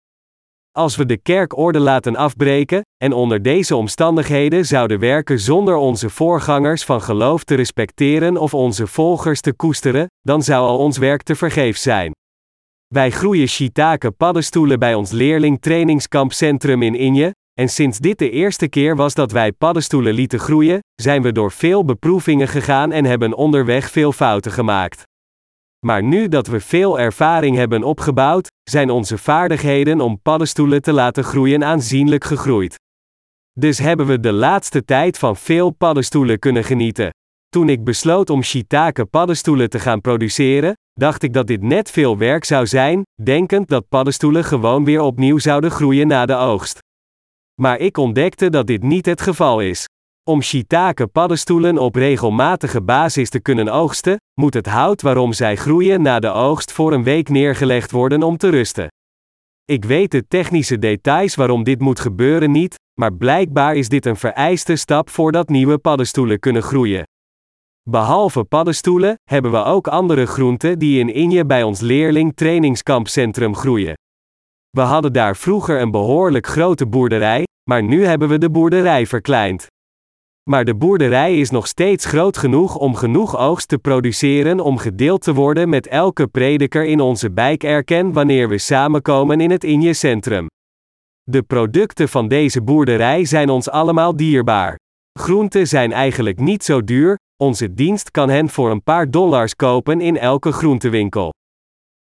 Als 0.77 0.95
we 0.95 1.05
de 1.05 1.17
kerkorde 1.17 1.79
laten 1.79 2.15
afbreken, 2.15 2.81
en 2.97 3.13
onder 3.13 3.41
deze 3.41 3.75
omstandigheden 3.75 4.65
zouden 4.65 4.99
werken 4.99 5.39
zonder 5.39 5.75
onze 5.75 6.09
voorgangers 6.09 6.83
van 6.83 7.01
geloof 7.01 7.43
te 7.43 7.55
respecteren 7.55 8.37
of 8.37 8.53
onze 8.53 8.87
volgers 8.87 9.41
te 9.41 9.53
koesteren, 9.53 10.07
dan 10.21 10.43
zou 10.43 10.67
al 10.67 10.77
ons 10.77 10.97
werk 10.97 11.23
te 11.23 11.35
vergeef 11.35 11.77
zijn. 11.77 12.11
Wij 12.87 13.11
groeien 13.11 13.47
shiitake 13.47 14.11
paddenstoelen 14.11 14.79
bij 14.79 14.93
ons 14.93 15.11
leerling 15.11 15.61
trainingskampcentrum 15.61 16.81
in 16.81 16.95
Inje, 16.95 17.33
en 17.59 17.69
sinds 17.69 17.99
dit 17.99 18.19
de 18.19 18.29
eerste 18.29 18.67
keer 18.67 18.95
was 18.95 19.13
dat 19.13 19.31
wij 19.31 19.51
paddenstoelen 19.51 20.13
lieten 20.13 20.39
groeien, 20.39 20.79
zijn 21.01 21.21
we 21.21 21.31
door 21.31 21.51
veel 21.51 21.85
beproevingen 21.85 22.47
gegaan 22.47 22.91
en 22.91 23.05
hebben 23.05 23.33
onderweg 23.33 23.91
veel 23.91 24.11
fouten 24.11 24.51
gemaakt. 24.51 25.03
Maar 25.85 26.03
nu 26.03 26.27
dat 26.27 26.47
we 26.47 26.59
veel 26.59 26.99
ervaring 26.99 27.55
hebben 27.55 27.83
opgebouwd, 27.83 28.47
zijn 28.63 28.89
onze 28.89 29.17
vaardigheden 29.17 30.01
om 30.01 30.21
paddenstoelen 30.21 30.81
te 30.81 30.93
laten 30.93 31.23
groeien 31.23 31.63
aanzienlijk 31.63 32.23
gegroeid. 32.23 32.75
Dus 33.59 33.77
hebben 33.77 34.05
we 34.05 34.19
de 34.19 34.31
laatste 34.31 34.85
tijd 34.85 35.17
van 35.17 35.35
veel 35.35 35.69
paddenstoelen 35.69 36.39
kunnen 36.39 36.63
genieten. 36.63 37.09
Toen 37.49 37.69
ik 37.69 37.83
besloot 37.83 38.29
om 38.29 38.43
shiitake 38.43 39.05
paddenstoelen 39.05 39.69
te 39.69 39.79
gaan 39.79 40.01
produceren, 40.01 40.73
dacht 40.93 41.23
ik 41.23 41.33
dat 41.33 41.47
dit 41.47 41.61
net 41.61 41.91
veel 41.91 42.17
werk 42.17 42.43
zou 42.43 42.67
zijn, 42.67 43.01
denkend 43.23 43.67
dat 43.67 43.87
paddenstoelen 43.89 44.43
gewoon 44.43 44.85
weer 44.85 45.01
opnieuw 45.01 45.37
zouden 45.37 45.71
groeien 45.71 46.07
na 46.07 46.25
de 46.25 46.35
oogst. 46.35 46.79
Maar 47.61 47.79
ik 47.79 47.97
ontdekte 47.97 48.49
dat 48.49 48.67
dit 48.67 48.83
niet 48.83 49.05
het 49.05 49.21
geval 49.21 49.59
is. 49.59 49.85
Om 50.29 50.41
shiitake 50.41 51.07
paddenstoelen 51.07 51.77
op 51.77 51.95
regelmatige 51.95 52.81
basis 52.81 53.29
te 53.29 53.39
kunnen 53.39 53.67
oogsten, 53.67 54.17
moet 54.41 54.53
het 54.53 54.65
hout 54.65 55.01
waarom 55.01 55.33
zij 55.33 55.55
groeien 55.55 56.01
na 56.01 56.19
de 56.19 56.27
oogst 56.27 56.71
voor 56.71 56.93
een 56.93 57.03
week 57.03 57.29
neergelegd 57.29 57.91
worden 57.91 58.23
om 58.23 58.37
te 58.37 58.49
rusten. 58.49 58.87
Ik 59.65 59.85
weet 59.85 60.11
de 60.11 60.27
technische 60.27 60.79
details 60.79 61.35
waarom 61.35 61.63
dit 61.63 61.79
moet 61.79 61.99
gebeuren 61.99 62.51
niet, 62.51 62.75
maar 62.99 63.13
blijkbaar 63.13 63.75
is 63.75 63.89
dit 63.89 64.05
een 64.05 64.15
vereiste 64.15 64.75
stap 64.75 65.09
voordat 65.09 65.49
nieuwe 65.49 65.77
paddenstoelen 65.77 66.39
kunnen 66.39 66.63
groeien. 66.63 67.03
Behalve 67.89 68.43
paddenstoelen, 68.43 69.15
hebben 69.23 69.51
we 69.51 69.63
ook 69.63 69.87
andere 69.87 70.25
groenten 70.25 70.79
die 70.79 70.99
in 70.99 71.13
Inje 71.13 71.45
bij 71.45 71.63
ons 71.63 71.79
leerling 71.79 72.35
trainingskampcentrum 72.35 73.55
groeien. 73.55 73.93
We 74.69 74.81
hadden 74.81 75.13
daar 75.13 75.35
vroeger 75.35 75.81
een 75.81 75.91
behoorlijk 75.91 76.47
grote 76.47 76.87
boerderij, 76.87 77.43
maar 77.69 77.83
nu 77.83 78.05
hebben 78.05 78.27
we 78.27 78.37
de 78.37 78.49
boerderij 78.49 79.07
verkleind. 79.07 79.67
Maar 80.49 80.65
de 80.65 80.75
boerderij 80.75 81.39
is 81.39 81.49
nog 81.49 81.67
steeds 81.67 82.05
groot 82.05 82.37
genoeg 82.37 82.75
om 82.75 82.95
genoeg 82.95 83.37
oogst 83.37 83.67
te 83.67 83.77
produceren 83.77 84.59
om 84.59 84.77
gedeeld 84.77 85.21
te 85.21 85.33
worden 85.33 85.69
met 85.69 85.87
elke 85.87 86.27
prediker 86.27 86.85
in 86.85 86.99
onze 86.99 87.31
bijkerken 87.31 88.13
wanneer 88.13 88.49
we 88.49 88.57
samenkomen 88.57 89.41
in 89.41 89.51
het 89.51 89.63
Inje 89.63 89.93
Centrum. 89.93 90.47
De 91.23 91.43
producten 91.43 92.09
van 92.09 92.27
deze 92.27 92.61
boerderij 92.61 93.25
zijn 93.25 93.49
ons 93.49 93.69
allemaal 93.69 94.15
dierbaar. 94.15 94.75
Groenten 95.19 95.67
zijn 95.67 95.91
eigenlijk 95.91 96.39
niet 96.39 96.63
zo 96.63 96.83
duur, 96.83 97.17
onze 97.43 97.73
dienst 97.73 98.11
kan 98.11 98.29
hen 98.29 98.49
voor 98.49 98.71
een 98.71 98.83
paar 98.83 99.11
dollars 99.11 99.55
kopen 99.55 100.01
in 100.01 100.17
elke 100.17 100.51
groentewinkel. 100.51 101.33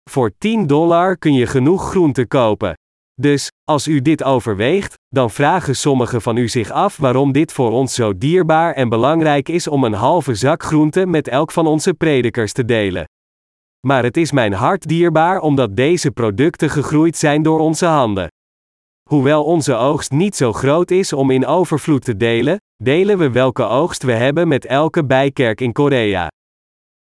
Voor 0.09 0.31
10 0.37 0.67
dollar 0.67 1.17
kun 1.17 1.33
je 1.33 1.47
genoeg 1.47 1.89
groenten 1.89 2.27
kopen. 2.27 2.73
Dus, 3.21 3.47
als 3.63 3.87
u 3.87 4.01
dit 4.01 4.23
overweegt, 4.23 4.93
dan 5.07 5.29
vragen 5.29 5.75
sommigen 5.75 6.21
van 6.21 6.37
u 6.37 6.47
zich 6.47 6.71
af 6.71 6.97
waarom 6.97 7.31
dit 7.31 7.51
voor 7.51 7.71
ons 7.71 7.93
zo 7.93 8.17
dierbaar 8.17 8.73
en 8.73 8.89
belangrijk 8.89 9.49
is 9.49 9.67
om 9.67 9.83
een 9.83 9.93
halve 9.93 10.35
zak 10.35 10.63
groente 10.63 11.05
met 11.05 11.27
elk 11.27 11.51
van 11.51 11.67
onze 11.67 11.93
predikers 11.93 12.53
te 12.53 12.65
delen. 12.65 13.03
Maar 13.87 14.03
het 14.03 14.17
is 14.17 14.31
mijn 14.31 14.53
hart 14.53 14.87
dierbaar 14.87 15.39
omdat 15.39 15.75
deze 15.75 16.11
producten 16.11 16.69
gegroeid 16.69 17.17
zijn 17.17 17.43
door 17.43 17.59
onze 17.59 17.85
handen. 17.85 18.27
Hoewel 19.09 19.43
onze 19.43 19.75
oogst 19.75 20.11
niet 20.11 20.35
zo 20.35 20.53
groot 20.53 20.91
is 20.91 21.13
om 21.13 21.31
in 21.31 21.45
overvloed 21.45 22.03
te 22.03 22.17
delen, 22.17 22.57
delen 22.83 23.17
we 23.17 23.31
welke 23.31 23.63
oogst 23.63 24.03
we 24.03 24.11
hebben 24.13 24.47
met 24.47 24.65
elke 24.65 25.05
bijkerk 25.05 25.61
in 25.61 25.71
Korea. 25.71 26.27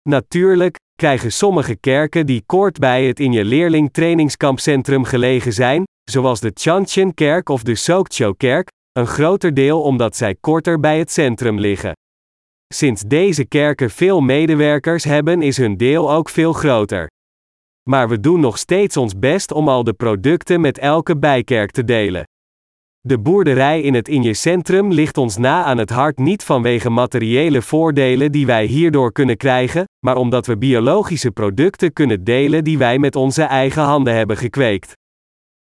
Natuurlijk, 0.03 0.77
krijgen 0.97 1.33
sommige 1.33 1.77
kerken 1.77 2.27
die 2.27 2.43
kort 2.47 2.79
bij 2.79 3.07
het 3.07 3.21
in 3.21 3.33
je 3.33 3.45
leerling 3.45 3.93
trainingskampcentrum 3.93 5.05
gelegen 5.05 5.53
zijn, 5.53 5.85
zoals 6.11 6.41
de 6.41 6.51
Chanchen 6.55 7.15
kerk 7.15 7.49
of 7.49 7.63
de 7.63 7.75
Sokcho 7.75 8.33
kerk, 8.33 8.69
een 8.93 9.07
groter 9.07 9.55
deel 9.55 9.83
omdat 9.83 10.17
zij 10.17 10.35
korter 10.35 10.81
bij 10.81 10.99
het 10.99 11.11
centrum 11.11 11.59
liggen. 11.59 11.93
Sinds 12.75 13.03
deze 13.03 13.45
kerken 13.45 13.91
veel 13.91 14.21
medewerkers 14.21 15.05
hebben 15.05 15.43
is 15.43 15.57
hun 15.57 15.77
deel 15.77 16.13
ook 16.13 16.29
veel 16.29 16.53
groter. 16.53 17.07
Maar 17.91 18.09
we 18.09 18.21
doen 18.21 18.41
nog 18.41 18.59
steeds 18.59 18.97
ons 18.97 19.19
best 19.19 19.53
om 19.53 19.69
al 19.69 19.85
de 19.85 19.93
producten 19.93 20.61
met 20.61 20.79
elke 20.79 21.19
bijkerk 21.19 21.71
te 21.71 21.85
delen. 21.85 22.25
De 23.07 23.19
boerderij 23.19 23.81
in 23.81 23.95
het 23.95 24.09
Inje 24.09 24.35
Centrum 24.35 24.93
ligt 24.93 25.17
ons 25.17 25.37
na 25.37 25.65
aan 25.65 25.79
het 25.79 25.91
hart 25.91 26.19
niet 26.19 26.45
vanwege 26.45 26.91
materiële 26.91 27.63
voordelen 27.63 28.33
die 28.33 28.47
wij 28.47 28.65
hierdoor 28.65 29.13
kunnen 29.13 29.37
krijgen, 29.37 29.85
maar 30.07 30.17
omdat 30.17 30.47
we 30.47 30.57
biologische 30.57 31.31
producten 31.31 31.93
kunnen 31.93 32.25
delen 32.25 32.65
die 32.65 32.79
wij 32.79 32.99
met 32.99 33.17
onze 33.17 33.43
eigen 33.43 33.83
handen 33.83 34.15
hebben 34.15 34.37
gekweekt. 34.37 34.93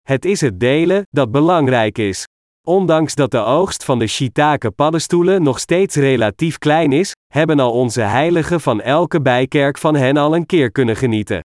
Het 0.02 0.24
is 0.24 0.40
het 0.40 0.60
delen 0.60 1.02
dat 1.10 1.30
belangrijk 1.30 1.98
is. 1.98 2.24
Ondanks 2.66 3.14
dat 3.14 3.30
de 3.30 3.42
oogst 3.44 3.84
van 3.84 3.98
de 3.98 4.06
shiitake 4.06 4.70
paddenstoelen 4.70 5.42
nog 5.42 5.58
steeds 5.58 5.96
relatief 5.96 6.58
klein 6.58 6.92
is, 6.92 7.12
hebben 7.32 7.60
al 7.60 7.72
onze 7.72 8.00
heiligen 8.00 8.60
van 8.60 8.80
elke 8.80 9.20
bijkerk 9.20 9.78
van 9.78 9.94
hen 9.94 10.16
al 10.16 10.34
een 10.34 10.46
keer 10.46 10.70
kunnen 10.70 10.96
genieten. 10.96 11.40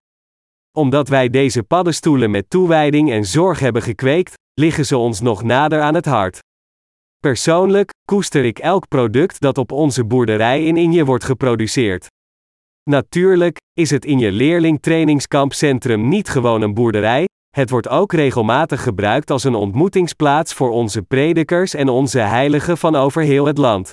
Omdat 0.77 1.07
wij 1.07 1.29
deze 1.29 1.63
paddenstoelen 1.63 2.31
met 2.31 2.49
toewijding 2.49 3.11
en 3.11 3.25
zorg 3.25 3.59
hebben 3.59 3.81
gekweekt, 3.81 4.41
liggen 4.53 4.85
ze 4.85 4.97
ons 4.97 5.21
nog 5.21 5.43
nader 5.43 5.81
aan 5.81 5.95
het 5.95 6.05
hart. 6.05 6.39
Persoonlijk 7.19 7.89
koester 8.05 8.45
ik 8.45 8.59
elk 8.59 8.87
product 8.87 9.39
dat 9.39 9.57
op 9.57 9.71
onze 9.71 10.05
boerderij 10.05 10.65
in 10.65 10.77
Inje 10.77 11.05
wordt 11.05 11.23
geproduceerd. 11.23 12.07
Natuurlijk 12.89 13.57
is 13.73 13.89
het 13.89 14.05
Inje 14.05 14.31
leerlingtrainingskampcentrum 14.31 16.07
niet 16.07 16.29
gewoon 16.29 16.61
een 16.61 16.73
boerderij, 16.73 17.25
het 17.49 17.69
wordt 17.69 17.87
ook 17.87 18.13
regelmatig 18.13 18.83
gebruikt 18.83 19.31
als 19.31 19.43
een 19.43 19.55
ontmoetingsplaats 19.55 20.53
voor 20.53 20.69
onze 20.69 21.01
predikers 21.01 21.73
en 21.73 21.89
onze 21.89 22.19
heiligen 22.19 22.77
van 22.77 22.95
over 22.95 23.21
heel 23.21 23.45
het 23.45 23.57
land. 23.57 23.91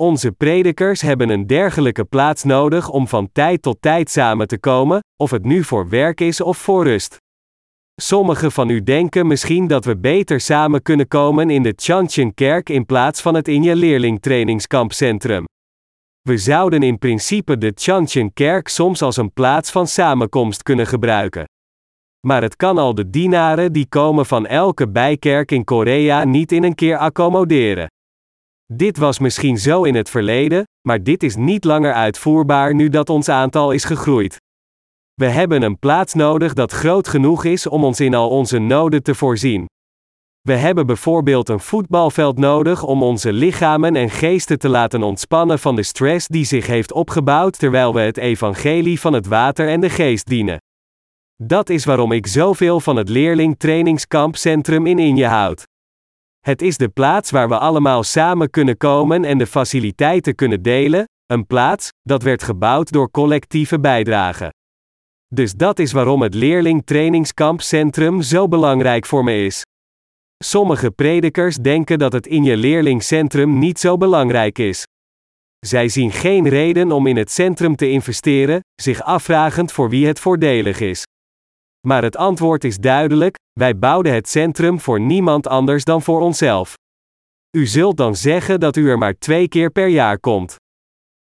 Onze 0.00 0.32
predikers 0.32 1.00
hebben 1.00 1.28
een 1.28 1.46
dergelijke 1.46 2.04
plaats 2.04 2.44
nodig 2.44 2.88
om 2.88 3.08
van 3.08 3.28
tijd 3.32 3.62
tot 3.62 3.82
tijd 3.82 4.10
samen 4.10 4.48
te 4.48 4.58
komen, 4.58 5.00
of 5.16 5.30
het 5.30 5.44
nu 5.44 5.64
voor 5.64 5.88
werk 5.88 6.20
is 6.20 6.40
of 6.40 6.58
voor 6.58 6.84
rust. 6.84 7.16
Sommigen 8.00 8.52
van 8.52 8.68
u 8.68 8.82
denken 8.82 9.26
misschien 9.26 9.66
dat 9.66 9.84
we 9.84 9.96
beter 9.96 10.40
samen 10.40 10.82
kunnen 10.82 11.08
komen 11.08 11.50
in 11.50 11.62
de 11.62 11.72
Chanchenkerk 11.76 12.68
in 12.68 12.86
plaats 12.86 13.20
van 13.20 13.34
het 13.34 13.48
Inje 13.48 13.76
Leerlingtrainingskampcentrum. 13.76 15.44
We 16.20 16.36
zouden 16.36 16.82
in 16.82 16.98
principe 16.98 17.58
de 17.58 17.72
Chanchenkerk 17.74 18.68
soms 18.68 19.02
als 19.02 19.16
een 19.16 19.32
plaats 19.32 19.70
van 19.70 19.86
samenkomst 19.86 20.62
kunnen 20.62 20.86
gebruiken. 20.86 21.44
Maar 22.26 22.42
het 22.42 22.56
kan 22.56 22.78
al 22.78 22.94
de 22.94 23.10
dienaren 23.10 23.72
die 23.72 23.86
komen 23.88 24.26
van 24.26 24.46
elke 24.46 24.88
bijkerk 24.88 25.50
in 25.50 25.64
Korea 25.64 26.24
niet 26.24 26.52
in 26.52 26.64
een 26.64 26.74
keer 26.74 26.96
accommoderen. 26.96 27.86
Dit 28.72 28.98
was 28.98 29.18
misschien 29.18 29.58
zo 29.58 29.82
in 29.82 29.94
het 29.94 30.10
verleden, 30.10 30.62
maar 30.88 31.02
dit 31.02 31.22
is 31.22 31.36
niet 31.36 31.64
langer 31.64 31.92
uitvoerbaar 31.92 32.74
nu 32.74 32.88
dat 32.88 33.10
ons 33.10 33.28
aantal 33.28 33.70
is 33.70 33.84
gegroeid. 33.84 34.36
We 35.18 35.26
hebben 35.26 35.62
een 35.62 35.78
plaats 35.78 36.14
nodig 36.14 36.54
dat 36.54 36.72
groot 36.72 37.08
genoeg 37.08 37.44
is 37.44 37.66
om 37.66 37.84
ons 37.84 38.00
in 38.00 38.14
al 38.14 38.28
onze 38.30 38.58
noden 38.58 39.02
te 39.02 39.14
voorzien. 39.14 39.66
We 40.40 40.52
hebben 40.52 40.86
bijvoorbeeld 40.86 41.48
een 41.48 41.60
voetbalveld 41.60 42.38
nodig 42.38 42.82
om 42.82 43.02
onze 43.02 43.32
lichamen 43.32 43.96
en 43.96 44.10
geesten 44.10 44.58
te 44.58 44.68
laten 44.68 45.02
ontspannen 45.02 45.58
van 45.58 45.76
de 45.76 45.82
stress 45.82 46.26
die 46.26 46.44
zich 46.44 46.66
heeft 46.66 46.92
opgebouwd 46.92 47.58
terwijl 47.58 47.94
we 47.94 48.00
het 48.00 48.16
evangelie 48.16 49.00
van 49.00 49.12
het 49.12 49.26
water 49.26 49.68
en 49.68 49.80
de 49.80 49.90
geest 49.90 50.26
dienen. 50.26 50.58
Dat 51.42 51.68
is 51.68 51.84
waarom 51.84 52.12
ik 52.12 52.26
zoveel 52.26 52.80
van 52.80 52.96
het 52.96 53.08
leerlingtrainingskampcentrum 53.08 54.86
in 54.86 54.98
Inje 54.98 55.26
houd. 55.26 55.62
Het 56.40 56.62
is 56.62 56.76
de 56.76 56.88
plaats 56.88 57.30
waar 57.30 57.48
we 57.48 57.58
allemaal 57.58 58.02
samen 58.02 58.50
kunnen 58.50 58.76
komen 58.76 59.24
en 59.24 59.38
de 59.38 59.46
faciliteiten 59.46 60.34
kunnen 60.34 60.62
delen, 60.62 61.04
een 61.26 61.46
plaats 61.46 61.88
dat 62.02 62.22
werd 62.22 62.42
gebouwd 62.42 62.92
door 62.92 63.10
collectieve 63.10 63.80
bijdrage. 63.80 64.56
Dus 65.34 65.52
dat 65.52 65.78
is 65.78 65.92
waarom 65.92 66.22
het 66.22 66.34
leerlingtrainingskampcentrum 66.34 68.22
zo 68.22 68.48
belangrijk 68.48 69.06
voor 69.06 69.24
me 69.24 69.44
is. 69.44 69.62
Sommige 70.44 70.90
predikers 70.90 71.56
denken 71.56 71.98
dat 71.98 72.12
het 72.12 72.26
in 72.26 72.44
je 72.44 72.56
leerlingcentrum 72.56 73.58
niet 73.58 73.78
zo 73.78 73.96
belangrijk 73.96 74.58
is. 74.58 74.84
Zij 75.66 75.88
zien 75.88 76.12
geen 76.12 76.48
reden 76.48 76.92
om 76.92 77.06
in 77.06 77.16
het 77.16 77.30
centrum 77.30 77.76
te 77.76 77.90
investeren, 77.90 78.60
zich 78.82 79.02
afvragend 79.02 79.72
voor 79.72 79.90
wie 79.90 80.06
het 80.06 80.20
voordelig 80.20 80.80
is. 80.80 81.02
Maar 81.86 82.02
het 82.02 82.16
antwoord 82.16 82.64
is 82.64 82.76
duidelijk: 82.76 83.36
wij 83.52 83.78
bouwden 83.78 84.14
het 84.14 84.28
centrum 84.28 84.80
voor 84.80 85.00
niemand 85.00 85.46
anders 85.46 85.84
dan 85.84 86.02
voor 86.02 86.20
onszelf. 86.20 86.74
U 87.56 87.66
zult 87.66 87.96
dan 87.96 88.16
zeggen 88.16 88.60
dat 88.60 88.76
u 88.76 88.90
er 88.90 88.98
maar 88.98 89.18
twee 89.18 89.48
keer 89.48 89.70
per 89.70 89.88
jaar 89.88 90.20
komt. 90.20 90.56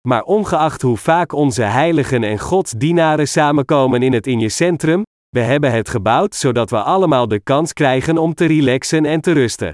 Maar 0.07 0.23
ongeacht 0.23 0.81
hoe 0.81 0.97
vaak 0.97 1.33
onze 1.33 1.63
heiligen 1.63 2.23
en 2.23 2.39
godsdienaren 2.39 3.27
samenkomen 3.27 4.03
in 4.03 4.13
het 4.13 4.27
in 4.27 4.39
je 4.39 4.49
centrum, 4.49 5.03
we 5.29 5.39
hebben 5.39 5.71
het 5.71 5.89
gebouwd 5.89 6.35
zodat 6.35 6.69
we 6.69 6.81
allemaal 6.81 7.27
de 7.27 7.39
kans 7.39 7.73
krijgen 7.73 8.17
om 8.17 8.33
te 8.33 8.45
relaxen 8.45 9.05
en 9.05 9.21
te 9.21 9.31
rusten. 9.31 9.71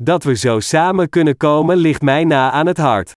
Dat 0.00 0.24
we 0.24 0.36
zo 0.36 0.60
samen 0.60 1.08
kunnen 1.08 1.36
komen 1.36 1.76
ligt 1.76 2.02
mij 2.02 2.24
na 2.24 2.50
aan 2.50 2.66
het 2.66 2.78
hart. 2.78 3.12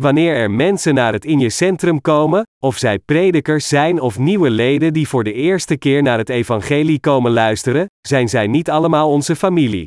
Wanneer 0.00 0.34
er 0.34 0.50
mensen 0.50 0.94
naar 0.94 1.12
het 1.12 1.24
in 1.24 1.38
je 1.38 1.50
centrum 1.50 2.00
komen, 2.00 2.42
of 2.62 2.76
zij 2.76 2.98
predikers 2.98 3.68
zijn 3.68 4.00
of 4.00 4.18
nieuwe 4.18 4.50
leden 4.50 4.92
die 4.92 5.08
voor 5.08 5.24
de 5.24 5.32
eerste 5.32 5.76
keer 5.76 6.02
naar 6.02 6.18
het 6.18 6.28
evangelie 6.28 7.00
komen 7.00 7.32
luisteren, 7.32 7.86
zijn 8.00 8.28
zij 8.28 8.46
niet 8.46 8.70
allemaal 8.70 9.10
onze 9.10 9.36
familie. 9.36 9.84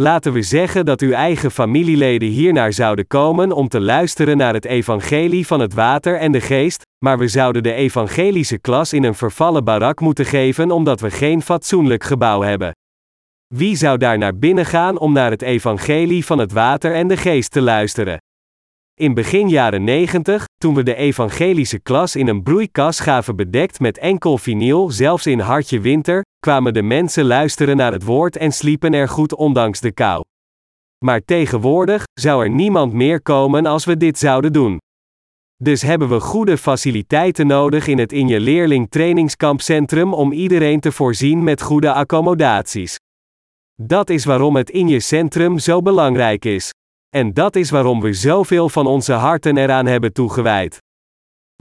Laten 0.00 0.32
we 0.32 0.42
zeggen 0.42 0.84
dat 0.84 1.00
uw 1.00 1.12
eigen 1.12 1.50
familieleden 1.50 2.28
hiernaar 2.28 2.72
zouden 2.72 3.06
komen 3.06 3.52
om 3.52 3.68
te 3.68 3.80
luisteren 3.80 4.36
naar 4.36 4.54
het 4.54 4.64
evangelie 4.64 5.46
van 5.46 5.60
het 5.60 5.74
water 5.74 6.18
en 6.18 6.32
de 6.32 6.40
geest, 6.40 6.82
maar 7.04 7.18
we 7.18 7.28
zouden 7.28 7.62
de 7.62 7.72
evangelische 7.72 8.58
klas 8.58 8.92
in 8.92 9.04
een 9.04 9.14
vervallen 9.14 9.64
barak 9.64 10.00
moeten 10.00 10.24
geven 10.24 10.70
omdat 10.70 11.00
we 11.00 11.10
geen 11.10 11.42
fatsoenlijk 11.42 12.04
gebouw 12.04 12.40
hebben. 12.40 12.72
Wie 13.54 13.76
zou 13.76 13.98
daar 13.98 14.18
naar 14.18 14.38
binnen 14.38 14.66
gaan 14.66 14.98
om 14.98 15.12
naar 15.12 15.30
het 15.30 15.42
evangelie 15.42 16.24
van 16.24 16.38
het 16.38 16.52
water 16.52 16.94
en 16.94 17.08
de 17.08 17.16
geest 17.16 17.50
te 17.50 17.60
luisteren? 17.60 18.18
In 19.00 19.14
begin 19.14 19.48
jaren 19.48 19.84
90, 19.84 20.44
toen 20.56 20.74
we 20.74 20.82
de 20.82 20.94
evangelische 20.94 21.78
klas 21.78 22.16
in 22.16 22.28
een 22.28 22.42
broeikas 22.42 23.00
gaven 23.00 23.36
bedekt 23.36 23.80
met 23.80 23.98
enkel 23.98 24.38
vinyl, 24.38 24.90
zelfs 24.90 25.26
in 25.26 25.38
hartje 25.38 25.80
winter, 25.80 26.23
kwamen 26.44 26.74
de 26.74 26.82
mensen 26.82 27.24
luisteren 27.24 27.76
naar 27.76 27.92
het 27.92 28.04
woord 28.04 28.36
en 28.36 28.52
sliepen 28.52 28.94
er 28.94 29.08
goed 29.08 29.34
ondanks 29.34 29.80
de 29.80 29.92
kou. 29.92 30.22
Maar 31.04 31.20
tegenwoordig 31.24 32.02
zou 32.20 32.42
er 32.42 32.50
niemand 32.50 32.92
meer 32.92 33.22
komen 33.22 33.66
als 33.66 33.84
we 33.84 33.96
dit 33.96 34.18
zouden 34.18 34.52
doen. 34.52 34.78
Dus 35.56 35.82
hebben 35.82 36.08
we 36.08 36.20
goede 36.20 36.58
faciliteiten 36.58 37.46
nodig 37.46 37.86
in 37.86 37.98
het 37.98 38.12
in 38.12 38.28
je 38.28 38.40
leerling 38.40 38.90
trainingskampcentrum 38.90 40.14
om 40.14 40.32
iedereen 40.32 40.80
te 40.80 40.92
voorzien 40.92 41.42
met 41.44 41.62
goede 41.62 41.92
accommodaties. 41.92 42.96
Dat 43.82 44.10
is 44.10 44.24
waarom 44.24 44.56
het 44.56 44.70
in 44.70 44.88
je 44.88 45.00
centrum 45.00 45.58
zo 45.58 45.82
belangrijk 45.82 46.44
is. 46.44 46.70
En 47.08 47.32
dat 47.32 47.56
is 47.56 47.70
waarom 47.70 48.00
we 48.00 48.12
zoveel 48.12 48.68
van 48.68 48.86
onze 48.86 49.12
harten 49.12 49.56
eraan 49.56 49.86
hebben 49.86 50.12
toegewijd. 50.12 50.78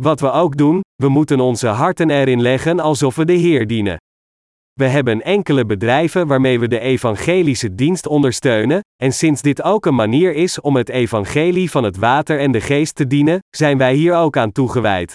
Wat 0.01 0.19
we 0.19 0.31
ook 0.31 0.57
doen, 0.57 0.81
we 0.95 1.09
moeten 1.09 1.39
onze 1.39 1.67
harten 1.67 2.09
erin 2.09 2.41
leggen 2.41 2.79
alsof 2.79 3.15
we 3.15 3.25
de 3.25 3.33
Heer 3.33 3.67
dienen. 3.67 3.97
We 4.73 4.87
hebben 4.87 5.21
enkele 5.21 5.65
bedrijven 5.65 6.27
waarmee 6.27 6.59
we 6.59 6.67
de 6.67 6.79
evangelische 6.79 7.75
dienst 7.75 8.07
ondersteunen, 8.07 8.79
en 8.95 9.11
sinds 9.13 9.41
dit 9.41 9.63
ook 9.63 9.85
een 9.85 9.95
manier 9.95 10.33
is 10.35 10.61
om 10.61 10.75
het 10.75 10.89
evangelie 10.89 11.71
van 11.71 11.83
het 11.83 11.97
water 11.97 12.39
en 12.39 12.51
de 12.51 12.61
geest 12.61 12.95
te 12.95 13.07
dienen, 13.07 13.39
zijn 13.49 13.77
wij 13.77 13.93
hier 13.93 14.15
ook 14.15 14.37
aan 14.37 14.51
toegewijd. 14.51 15.13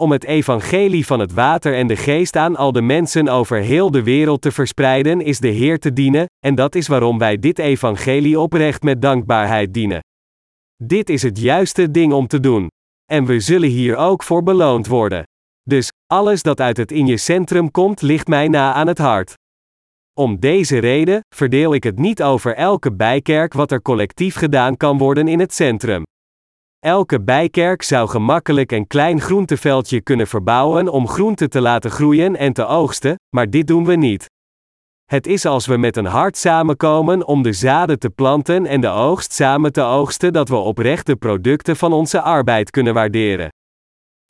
Om 0.00 0.12
het 0.12 0.24
evangelie 0.24 1.06
van 1.06 1.20
het 1.20 1.32
water 1.32 1.74
en 1.74 1.86
de 1.86 1.96
geest 1.96 2.36
aan 2.36 2.56
al 2.56 2.72
de 2.72 2.82
mensen 2.82 3.28
over 3.28 3.58
heel 3.58 3.90
de 3.90 4.02
wereld 4.02 4.42
te 4.42 4.52
verspreiden 4.52 5.20
is 5.20 5.38
de 5.38 5.48
Heer 5.48 5.78
te 5.78 5.92
dienen, 5.92 6.26
en 6.44 6.54
dat 6.54 6.74
is 6.74 6.86
waarom 6.86 7.18
wij 7.18 7.38
dit 7.38 7.58
evangelie 7.58 8.40
oprecht 8.40 8.82
met 8.82 9.02
dankbaarheid 9.02 9.74
dienen. 9.74 10.00
Dit 10.82 11.10
is 11.10 11.22
het 11.22 11.38
juiste 11.38 11.90
ding 11.90 12.12
om 12.12 12.26
te 12.26 12.40
doen. 12.40 12.68
En 13.12 13.26
we 13.26 13.40
zullen 13.40 13.68
hier 13.68 13.96
ook 13.96 14.22
voor 14.22 14.42
beloond 14.42 14.86
worden. 14.86 15.24
Alles 16.12 16.42
dat 16.42 16.60
uit 16.60 16.76
het 16.76 16.92
in 16.92 17.06
je 17.06 17.16
centrum 17.16 17.70
komt 17.70 18.02
ligt 18.02 18.28
mij 18.28 18.48
na 18.48 18.72
aan 18.72 18.86
het 18.86 18.98
hart. 18.98 19.34
Om 20.18 20.40
deze 20.40 20.78
reden 20.78 21.20
verdeel 21.34 21.74
ik 21.74 21.84
het 21.84 21.98
niet 21.98 22.22
over 22.22 22.54
elke 22.54 22.92
bijkerk 22.92 23.52
wat 23.52 23.72
er 23.72 23.82
collectief 23.82 24.34
gedaan 24.34 24.76
kan 24.76 24.98
worden 24.98 25.28
in 25.28 25.40
het 25.40 25.54
centrum. 25.54 26.02
Elke 26.78 27.22
bijkerk 27.22 27.82
zou 27.82 28.08
gemakkelijk 28.08 28.72
een 28.72 28.86
klein 28.86 29.20
groenteveldje 29.20 30.00
kunnen 30.00 30.26
verbouwen 30.26 30.88
om 30.88 31.08
groenten 31.08 31.50
te 31.50 31.60
laten 31.60 31.90
groeien 31.90 32.36
en 32.36 32.52
te 32.52 32.66
oogsten, 32.66 33.14
maar 33.36 33.50
dit 33.50 33.66
doen 33.66 33.84
we 33.84 33.94
niet. 33.94 34.26
Het 35.04 35.26
is 35.26 35.44
als 35.44 35.66
we 35.66 35.76
met 35.76 35.96
een 35.96 36.06
hart 36.06 36.36
samenkomen 36.36 37.26
om 37.26 37.42
de 37.42 37.52
zaden 37.52 37.98
te 37.98 38.10
planten 38.10 38.66
en 38.66 38.80
de 38.80 38.88
oogst 38.88 39.32
samen 39.32 39.72
te 39.72 39.82
oogsten 39.82 40.32
dat 40.32 40.48
we 40.48 40.56
oprecht 40.56 41.06
de 41.06 41.16
producten 41.16 41.76
van 41.76 41.92
onze 41.92 42.20
arbeid 42.20 42.70
kunnen 42.70 42.94
waarderen. 42.94 43.48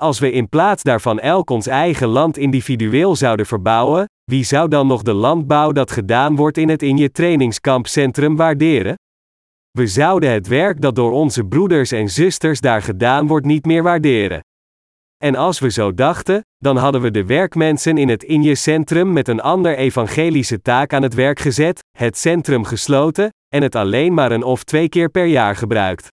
Als 0.02 0.18
we 0.18 0.30
in 0.30 0.48
plaats 0.48 0.82
daarvan 0.82 1.20
elk 1.20 1.50
ons 1.50 1.66
eigen 1.66 2.08
land 2.08 2.36
individueel 2.36 3.16
zouden 3.16 3.46
verbouwen, 3.46 4.04
wie 4.24 4.44
zou 4.44 4.68
dan 4.68 4.86
nog 4.86 5.02
de 5.02 5.12
landbouw 5.12 5.72
dat 5.72 5.90
gedaan 5.90 6.36
wordt 6.36 6.58
in 6.58 6.68
het 6.68 6.82
in 6.82 6.96
je 6.96 7.10
trainingskampcentrum 7.10 8.36
waarderen? 8.36 8.94
We 9.70 9.86
zouden 9.86 10.30
het 10.30 10.46
werk 10.46 10.80
dat 10.80 10.94
door 10.94 11.12
onze 11.12 11.44
broeders 11.44 11.92
en 11.92 12.08
zusters 12.08 12.60
daar 12.60 12.82
gedaan 12.82 13.26
wordt 13.26 13.46
niet 13.46 13.64
meer 13.64 13.82
waarderen. 13.82 14.40
En 15.24 15.36
als 15.36 15.58
we 15.58 15.70
zo 15.70 15.94
dachten, 15.94 16.40
dan 16.56 16.76
hadden 16.76 17.00
we 17.00 17.10
de 17.10 17.24
werkmensen 17.24 17.98
in 17.98 18.08
het 18.08 18.22
Inje-centrum 18.22 19.12
met 19.12 19.28
een 19.28 19.40
ander 19.40 19.76
evangelische 19.76 20.62
taak 20.62 20.92
aan 20.92 21.02
het 21.02 21.14
werk 21.14 21.38
gezet, 21.38 21.80
het 21.98 22.18
centrum 22.18 22.64
gesloten, 22.64 23.30
en 23.54 23.62
het 23.62 23.74
alleen 23.74 24.14
maar 24.14 24.32
een 24.32 24.42
of 24.42 24.64
twee 24.64 24.88
keer 24.88 25.08
per 25.08 25.26
jaar 25.26 25.56
gebruikt. 25.56 26.08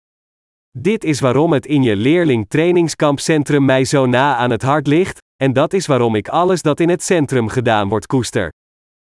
Dit 0.77 1.03
is 1.03 1.19
waarom 1.19 1.53
het 1.53 1.65
Inje 1.65 1.95
Leerling 1.95 2.45
Trainingskampcentrum 2.49 3.65
mij 3.65 3.85
zo 3.85 4.05
na 4.05 4.35
aan 4.35 4.51
het 4.51 4.61
hart 4.61 4.87
ligt, 4.87 5.19
en 5.35 5.53
dat 5.53 5.73
is 5.73 5.85
waarom 5.85 6.15
ik 6.15 6.27
alles 6.27 6.61
dat 6.61 6.79
in 6.79 6.89
het 6.89 7.03
centrum 7.03 7.47
gedaan 7.47 7.89
wordt 7.89 8.05
koester. 8.05 8.49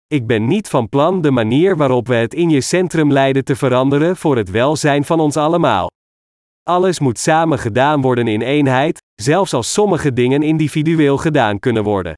Ik 0.06 0.26
ben 0.26 0.46
niet 0.46 0.68
van 0.68 0.88
plan 0.88 1.20
de 1.20 1.30
manier 1.30 1.76
waarop 1.76 2.06
we 2.06 2.14
het 2.14 2.34
Inje 2.34 2.60
Centrum 2.60 3.12
leiden 3.12 3.44
te 3.44 3.56
veranderen 3.56 4.16
voor 4.16 4.36
het 4.36 4.50
welzijn 4.50 5.04
van 5.04 5.20
ons 5.20 5.36
allemaal. 5.36 5.86
Alles 6.62 7.00
moet 7.00 7.18
samen 7.18 7.58
gedaan 7.58 8.00
worden 8.00 8.28
in 8.28 8.42
eenheid, 8.42 8.98
zelfs 9.14 9.52
als 9.52 9.72
sommige 9.72 10.12
dingen 10.12 10.42
individueel 10.42 11.16
gedaan 11.16 11.58
kunnen 11.58 11.84
worden. 11.84 12.14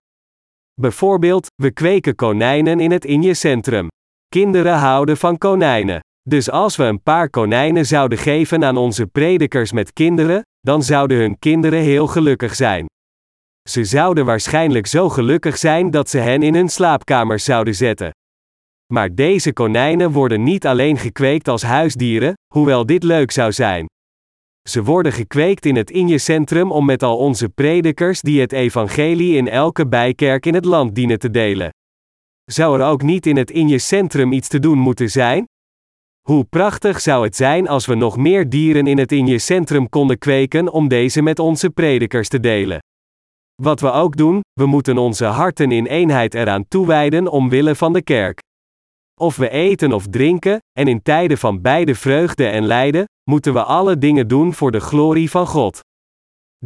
Bijvoorbeeld, 0.81 1.47
we 1.63 1.71
kweken 1.71 2.15
konijnen 2.15 2.81
in 2.81 2.91
het 2.91 3.05
Inje-centrum. 3.05 3.89
Kinderen 4.29 4.79
houden 4.79 5.17
van 5.17 5.39
konijnen. 5.39 6.01
Dus 6.29 6.51
als 6.51 6.77
we 6.77 6.85
een 6.85 7.03
paar 7.03 7.31
konijnen 7.31 7.87
zouden 7.87 8.19
geven 8.19 8.65
aan 8.65 8.77
onze 8.77 9.07
predikers 9.07 9.73
met 9.73 9.93
kinderen, 9.93 10.43
dan 10.61 10.83
zouden 10.83 11.19
hun 11.19 11.39
kinderen 11.39 11.81
heel 11.81 12.07
gelukkig 12.07 12.55
zijn. 12.55 12.87
Ze 13.69 13.85
zouden 13.85 14.25
waarschijnlijk 14.25 14.87
zo 14.87 15.09
gelukkig 15.09 15.57
zijn 15.57 15.91
dat 15.91 16.11
ze 16.11 16.19
hen 16.19 16.43
in 16.43 16.55
hun 16.55 16.69
slaapkamers 16.69 17.45
zouden 17.45 17.75
zetten. 17.75 18.11
Maar 18.93 19.15
deze 19.15 19.53
konijnen 19.53 20.13
worden 20.13 20.43
niet 20.43 20.67
alleen 20.67 20.97
gekweekt 20.97 21.49
als 21.49 21.63
huisdieren, 21.63 22.35
hoewel 22.55 22.87
dit 22.87 23.03
leuk 23.03 23.31
zou 23.31 23.53
zijn. 23.53 23.87
Ze 24.69 24.83
worden 24.83 25.13
gekweekt 25.13 25.67
in 25.67 25.77
het 25.77 25.91
Inje-centrum 25.91 26.73
om 26.73 26.85
met 26.85 27.03
al 27.03 27.17
onze 27.17 27.49
predikers 27.49 28.21
die 28.21 28.41
het 28.41 28.53
evangelie 28.53 29.37
in 29.37 29.49
elke 29.49 29.89
bijkerk 29.89 30.47
in 30.47 30.55
het 30.55 30.65
land 30.65 30.95
dienen 30.95 31.19
te 31.19 31.31
delen. 31.31 31.71
Zou 32.45 32.81
er 32.81 32.87
ook 32.87 33.03
niet 33.03 33.27
in 33.27 33.37
het 33.37 33.51
Inje-centrum 33.51 34.33
iets 34.33 34.49
te 34.49 34.59
doen 34.59 34.79
moeten 34.79 35.11
zijn? 35.11 35.45
Hoe 36.29 36.45
prachtig 36.45 37.01
zou 37.01 37.25
het 37.25 37.37
zijn 37.37 37.69
als 37.69 37.87
we 37.87 37.95
nog 37.95 38.17
meer 38.17 38.49
dieren 38.49 38.87
in 38.87 38.99
het 38.99 39.13
Inje-centrum 39.13 39.89
konden 39.89 40.19
kweken 40.19 40.73
om 40.73 40.89
deze 40.89 41.23
met 41.23 41.39
onze 41.39 41.71
predikers 41.71 42.29
te 42.29 42.41
delen. 42.41 42.79
Wat 43.63 43.81
we 43.81 43.91
ook 43.91 44.17
doen, 44.17 44.41
we 44.53 44.67
moeten 44.67 44.99
onze 44.99 45.25
harten 45.25 45.73
in 45.73 45.87
eenheid 45.87 46.35
eraan 46.35 46.69
toewijden 46.69 47.29
omwille 47.29 47.75
van 47.75 47.93
de 47.93 48.03
kerk. 48.03 48.39
Of 49.21 49.37
we 49.37 49.49
eten 49.49 49.93
of 49.93 50.07
drinken, 50.07 50.59
en 50.79 50.89
in 50.89 51.03
tijden 51.03 51.39
van 51.39 51.61
beide 51.61 51.95
vreugde 51.95 52.47
en 52.47 52.65
lijden, 52.65 53.05
moeten 53.31 53.53
we 53.53 53.63
alle 53.63 53.99
dingen 53.99 54.29
doen 54.29 54.55
voor 54.55 54.71
de 54.71 54.81
glorie 54.81 55.31
van 55.31 55.47
God. 55.47 55.81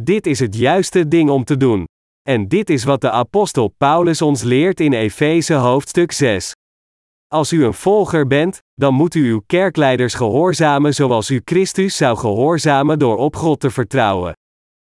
Dit 0.01 0.27
is 0.27 0.39
het 0.39 0.55
juiste 0.55 1.07
ding 1.07 1.29
om 1.29 1.43
te 1.43 1.57
doen. 1.57 1.85
En 2.29 2.47
dit 2.47 2.69
is 2.69 2.83
wat 2.83 3.01
de 3.01 3.11
apostel 3.11 3.73
Paulus 3.77 4.21
ons 4.21 4.43
leert 4.43 4.79
in 4.79 4.93
Efeze 4.93 5.53
hoofdstuk 5.53 6.11
6. 6.11 6.53
Als 7.31 7.53
u 7.53 7.63
een 7.65 7.73
volger 7.73 8.27
bent, 8.27 8.61
dan 8.73 8.93
moet 8.93 9.15
u 9.15 9.29
uw 9.29 9.41
kerkleiders 9.45 10.13
gehoorzamen 10.13 10.93
zoals 10.93 11.29
u 11.29 11.41
Christus 11.45 11.97
zou 11.97 12.17
gehoorzamen 12.17 12.99
door 12.99 13.17
op 13.17 13.35
God 13.35 13.59
te 13.59 13.71
vertrouwen. 13.71 14.33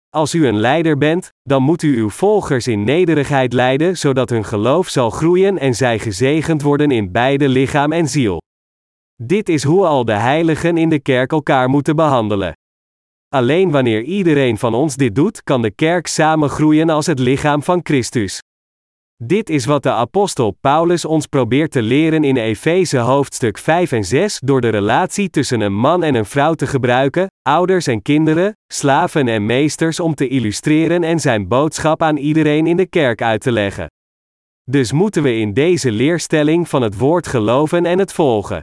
Als 0.09 0.33
u 0.33 0.47
een 0.47 0.59
leider 0.59 0.97
bent, 0.97 1.29
dan 1.43 1.63
moet 1.63 1.81
u 1.81 1.97
uw 1.97 2.09
volgers 2.09 2.67
in 2.67 2.83
nederigheid 2.83 3.53
leiden, 3.53 3.97
zodat 3.97 4.29
hun 4.29 4.45
geloof 4.45 4.87
zal 4.87 5.09
groeien 5.09 5.57
en 5.57 5.75
zij 5.75 5.99
gezegend 5.99 6.61
worden 6.61 6.91
in 6.91 7.11
beide 7.11 7.49
lichaam 7.49 7.91
en 7.91 8.07
ziel. 8.07 8.41
Dit 9.23 9.49
is 9.49 9.63
hoe 9.63 9.85
al 9.85 10.05
de 10.05 10.15
heiligen 10.15 10.77
in 10.77 10.89
de 10.89 10.99
kerk 10.99 11.31
elkaar 11.31 11.69
moeten 11.69 11.95
behandelen. 11.95 12.53
Alleen 13.29 13.71
wanneer 13.71 14.01
iedereen 14.01 14.57
van 14.57 14.73
ons 14.73 14.95
dit 14.95 15.15
doet, 15.15 15.43
kan 15.43 15.61
de 15.61 15.71
kerk 15.71 16.07
samen 16.07 16.49
groeien 16.49 16.89
als 16.89 17.05
het 17.05 17.19
lichaam 17.19 17.63
van 17.63 17.79
Christus. 17.83 18.40
Dit 19.23 19.49
is 19.49 19.65
wat 19.65 19.83
de 19.83 19.91
apostel 19.91 20.57
Paulus 20.61 21.05
ons 21.05 21.25
probeert 21.25 21.71
te 21.71 21.81
leren 21.81 22.23
in 22.23 22.37
Efeze 22.37 22.97
hoofdstuk 22.97 23.57
5 23.57 23.91
en 23.91 24.03
6 24.03 24.39
door 24.43 24.61
de 24.61 24.69
relatie 24.69 25.29
tussen 25.29 25.61
een 25.61 25.73
man 25.73 26.03
en 26.03 26.15
een 26.15 26.25
vrouw 26.25 26.53
te 26.53 26.67
gebruiken, 26.67 27.27
ouders 27.41 27.87
en 27.87 28.01
kinderen, 28.01 28.57
slaven 28.73 29.27
en 29.27 29.45
meesters 29.45 29.99
om 29.99 30.15
te 30.15 30.27
illustreren 30.27 31.03
en 31.03 31.19
zijn 31.19 31.47
boodschap 31.47 32.01
aan 32.01 32.17
iedereen 32.17 32.67
in 32.67 32.77
de 32.77 32.85
kerk 32.85 33.21
uit 33.21 33.41
te 33.41 33.51
leggen. 33.51 33.87
Dus 34.63 34.91
moeten 34.91 35.23
we 35.23 35.35
in 35.35 35.53
deze 35.53 35.91
leerstelling 35.91 36.69
van 36.69 36.81
het 36.81 36.97
woord 36.97 37.27
geloven 37.27 37.85
en 37.85 37.99
het 37.99 38.13
volgen. 38.13 38.61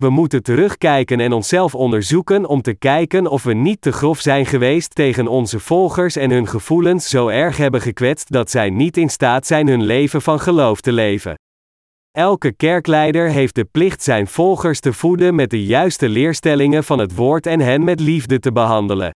We 0.00 0.10
moeten 0.10 0.42
terugkijken 0.42 1.20
en 1.20 1.32
onszelf 1.32 1.74
onderzoeken 1.74 2.46
om 2.46 2.62
te 2.62 2.74
kijken 2.74 3.26
of 3.26 3.42
we 3.42 3.52
niet 3.52 3.80
te 3.80 3.92
grof 3.92 4.20
zijn 4.20 4.46
geweest 4.46 4.94
tegen 4.94 5.26
onze 5.26 5.60
volgers 5.60 6.16
en 6.16 6.30
hun 6.30 6.46
gevoelens 6.46 7.08
zo 7.08 7.28
erg 7.28 7.56
hebben 7.56 7.80
gekwetst 7.80 8.32
dat 8.32 8.50
zij 8.50 8.70
niet 8.70 8.96
in 8.96 9.08
staat 9.08 9.46
zijn 9.46 9.68
hun 9.68 9.82
leven 9.82 10.22
van 10.22 10.40
geloof 10.40 10.80
te 10.80 10.92
leven. 10.92 11.34
Elke 12.10 12.52
kerkleider 12.52 13.30
heeft 13.30 13.54
de 13.54 13.64
plicht 13.64 14.02
zijn 14.02 14.26
volgers 14.26 14.80
te 14.80 14.92
voeden 14.92 15.34
met 15.34 15.50
de 15.50 15.64
juiste 15.64 16.08
leerstellingen 16.08 16.84
van 16.84 16.98
het 16.98 17.14
woord 17.14 17.46
en 17.46 17.60
hen 17.60 17.84
met 17.84 18.00
liefde 18.00 18.38
te 18.38 18.52
behandelen. 18.52 19.10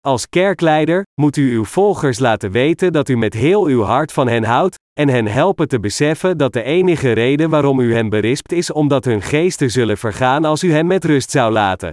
Als 0.00 0.28
kerkleider 0.28 1.02
moet 1.20 1.36
u 1.36 1.54
uw 1.54 1.64
volgers 1.64 2.18
laten 2.18 2.50
weten 2.50 2.92
dat 2.92 3.08
u 3.08 3.16
met 3.16 3.34
heel 3.34 3.66
uw 3.66 3.82
hart 3.82 4.12
van 4.12 4.28
hen 4.28 4.44
houdt, 4.44 4.76
en 5.00 5.08
hen 5.08 5.26
helpen 5.26 5.68
te 5.68 5.80
beseffen 5.80 6.38
dat 6.38 6.52
de 6.52 6.62
enige 6.62 7.12
reden 7.12 7.50
waarom 7.50 7.80
u 7.80 7.94
hen 7.94 8.08
berispt 8.08 8.52
is 8.52 8.72
omdat 8.72 9.04
hun 9.04 9.22
geesten 9.22 9.70
zullen 9.70 9.98
vergaan 9.98 10.44
als 10.44 10.62
u 10.62 10.72
hen 10.72 10.86
met 10.86 11.04
rust 11.04 11.30
zou 11.30 11.52
laten. 11.52 11.90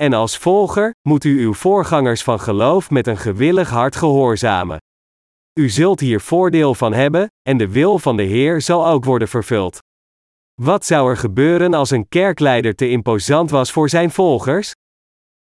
En 0.00 0.12
als 0.12 0.38
volger 0.38 0.94
moet 1.08 1.24
u 1.24 1.40
uw 1.44 1.54
voorgangers 1.54 2.22
van 2.22 2.40
geloof 2.40 2.90
met 2.90 3.06
een 3.06 3.16
gewillig 3.16 3.70
hart 3.70 3.96
gehoorzamen. 3.96 4.78
U 5.60 5.68
zult 5.68 6.00
hier 6.00 6.20
voordeel 6.20 6.74
van 6.74 6.92
hebben, 6.92 7.26
en 7.42 7.56
de 7.56 7.68
wil 7.68 7.98
van 7.98 8.16
de 8.16 8.22
Heer 8.22 8.60
zal 8.60 8.86
ook 8.86 9.04
worden 9.04 9.28
vervuld. 9.28 9.78
Wat 10.62 10.84
zou 10.84 11.10
er 11.10 11.16
gebeuren 11.16 11.74
als 11.74 11.90
een 11.90 12.08
kerkleider 12.08 12.74
te 12.74 12.88
imposant 12.88 13.50
was 13.50 13.72
voor 13.72 13.88
zijn 13.88 14.10
volgers? 14.10 14.72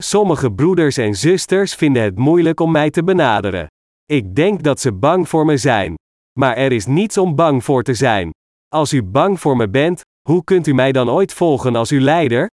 Sommige 0.03 0.51
broeders 0.51 0.97
en 0.97 1.15
zusters 1.15 1.75
vinden 1.75 2.03
het 2.03 2.17
moeilijk 2.17 2.59
om 2.59 2.71
mij 2.71 2.89
te 2.89 3.03
benaderen. 3.03 3.67
Ik 4.05 4.35
denk 4.35 4.63
dat 4.63 4.79
ze 4.79 4.93
bang 4.93 5.29
voor 5.29 5.45
me 5.45 5.57
zijn. 5.57 5.95
Maar 6.39 6.55
er 6.55 6.71
is 6.71 6.85
niets 6.85 7.17
om 7.17 7.35
bang 7.35 7.63
voor 7.63 7.83
te 7.83 7.93
zijn. 7.93 8.29
Als 8.67 8.93
u 8.93 9.03
bang 9.03 9.39
voor 9.39 9.57
me 9.57 9.69
bent, 9.69 10.01
hoe 10.29 10.43
kunt 10.43 10.67
u 10.67 10.73
mij 10.73 10.91
dan 10.91 11.09
ooit 11.09 11.33
volgen 11.33 11.75
als 11.75 11.91
uw 11.91 11.99
leider? 11.99 12.47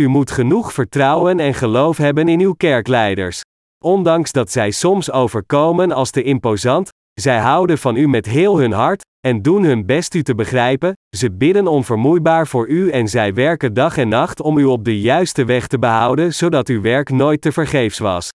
U 0.00 0.08
moet 0.08 0.30
genoeg 0.30 0.72
vertrouwen 0.72 1.40
en 1.40 1.54
geloof 1.54 1.96
hebben 1.96 2.28
in 2.28 2.40
uw 2.40 2.52
kerkleiders. 2.52 3.40
Ondanks 3.84 4.32
dat 4.32 4.50
zij 4.50 4.70
soms 4.70 5.10
overkomen 5.10 5.92
als 5.92 6.10
te 6.10 6.22
imposant, 6.22 6.88
zij 7.20 7.38
houden 7.38 7.78
van 7.78 7.96
u 7.96 8.08
met 8.08 8.26
heel 8.26 8.58
hun 8.58 8.72
hart, 8.72 9.02
en 9.26 9.42
doen 9.42 9.64
hun 9.64 9.86
best 9.86 10.14
u 10.14 10.22
te 10.22 10.34
begrijpen, 10.34 10.92
ze 11.16 11.32
bidden 11.32 11.66
onvermoeibaar 11.66 12.46
voor 12.46 12.68
u 12.68 12.90
en 12.90 13.08
zij 13.08 13.34
werken 13.34 13.74
dag 13.74 13.96
en 13.96 14.08
nacht 14.08 14.40
om 14.40 14.58
u 14.58 14.64
op 14.64 14.84
de 14.84 15.00
juiste 15.00 15.44
weg 15.44 15.66
te 15.66 15.78
behouden 15.78 16.34
zodat 16.34 16.68
uw 16.68 16.80
werk 16.80 17.10
nooit 17.10 17.40
te 17.40 17.52
vergeefs 17.52 17.98
was. 17.98 18.28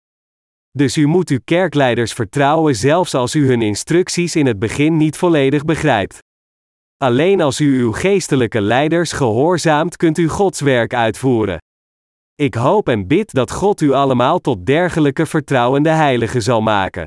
Dus 0.77 0.97
u 0.97 1.05
moet 1.05 1.29
uw 1.29 1.39
kerkleiders 1.45 2.13
vertrouwen 2.13 2.75
zelfs 2.75 3.13
als 3.13 3.35
u 3.35 3.47
hun 3.47 3.61
instructies 3.61 4.35
in 4.35 4.45
het 4.45 4.59
begin 4.59 4.97
niet 4.97 5.17
volledig 5.17 5.65
begrijpt. 5.65 6.17
Alleen 6.97 7.41
als 7.41 7.59
u 7.59 7.79
uw 7.79 7.91
geestelijke 7.91 8.61
leiders 8.61 9.11
gehoorzaamt 9.11 9.95
kunt 9.95 10.17
u 10.17 10.27
Gods 10.27 10.61
werk 10.61 10.93
uitvoeren. 10.93 11.57
Ik 12.35 12.53
hoop 12.53 12.89
en 12.89 13.07
bid 13.07 13.33
dat 13.33 13.51
God 13.51 13.81
u 13.81 13.91
allemaal 13.91 14.39
tot 14.39 14.65
dergelijke 14.65 15.25
vertrouwende 15.25 15.89
heiligen 15.89 16.41
zal 16.41 16.61
maken. 16.61 17.05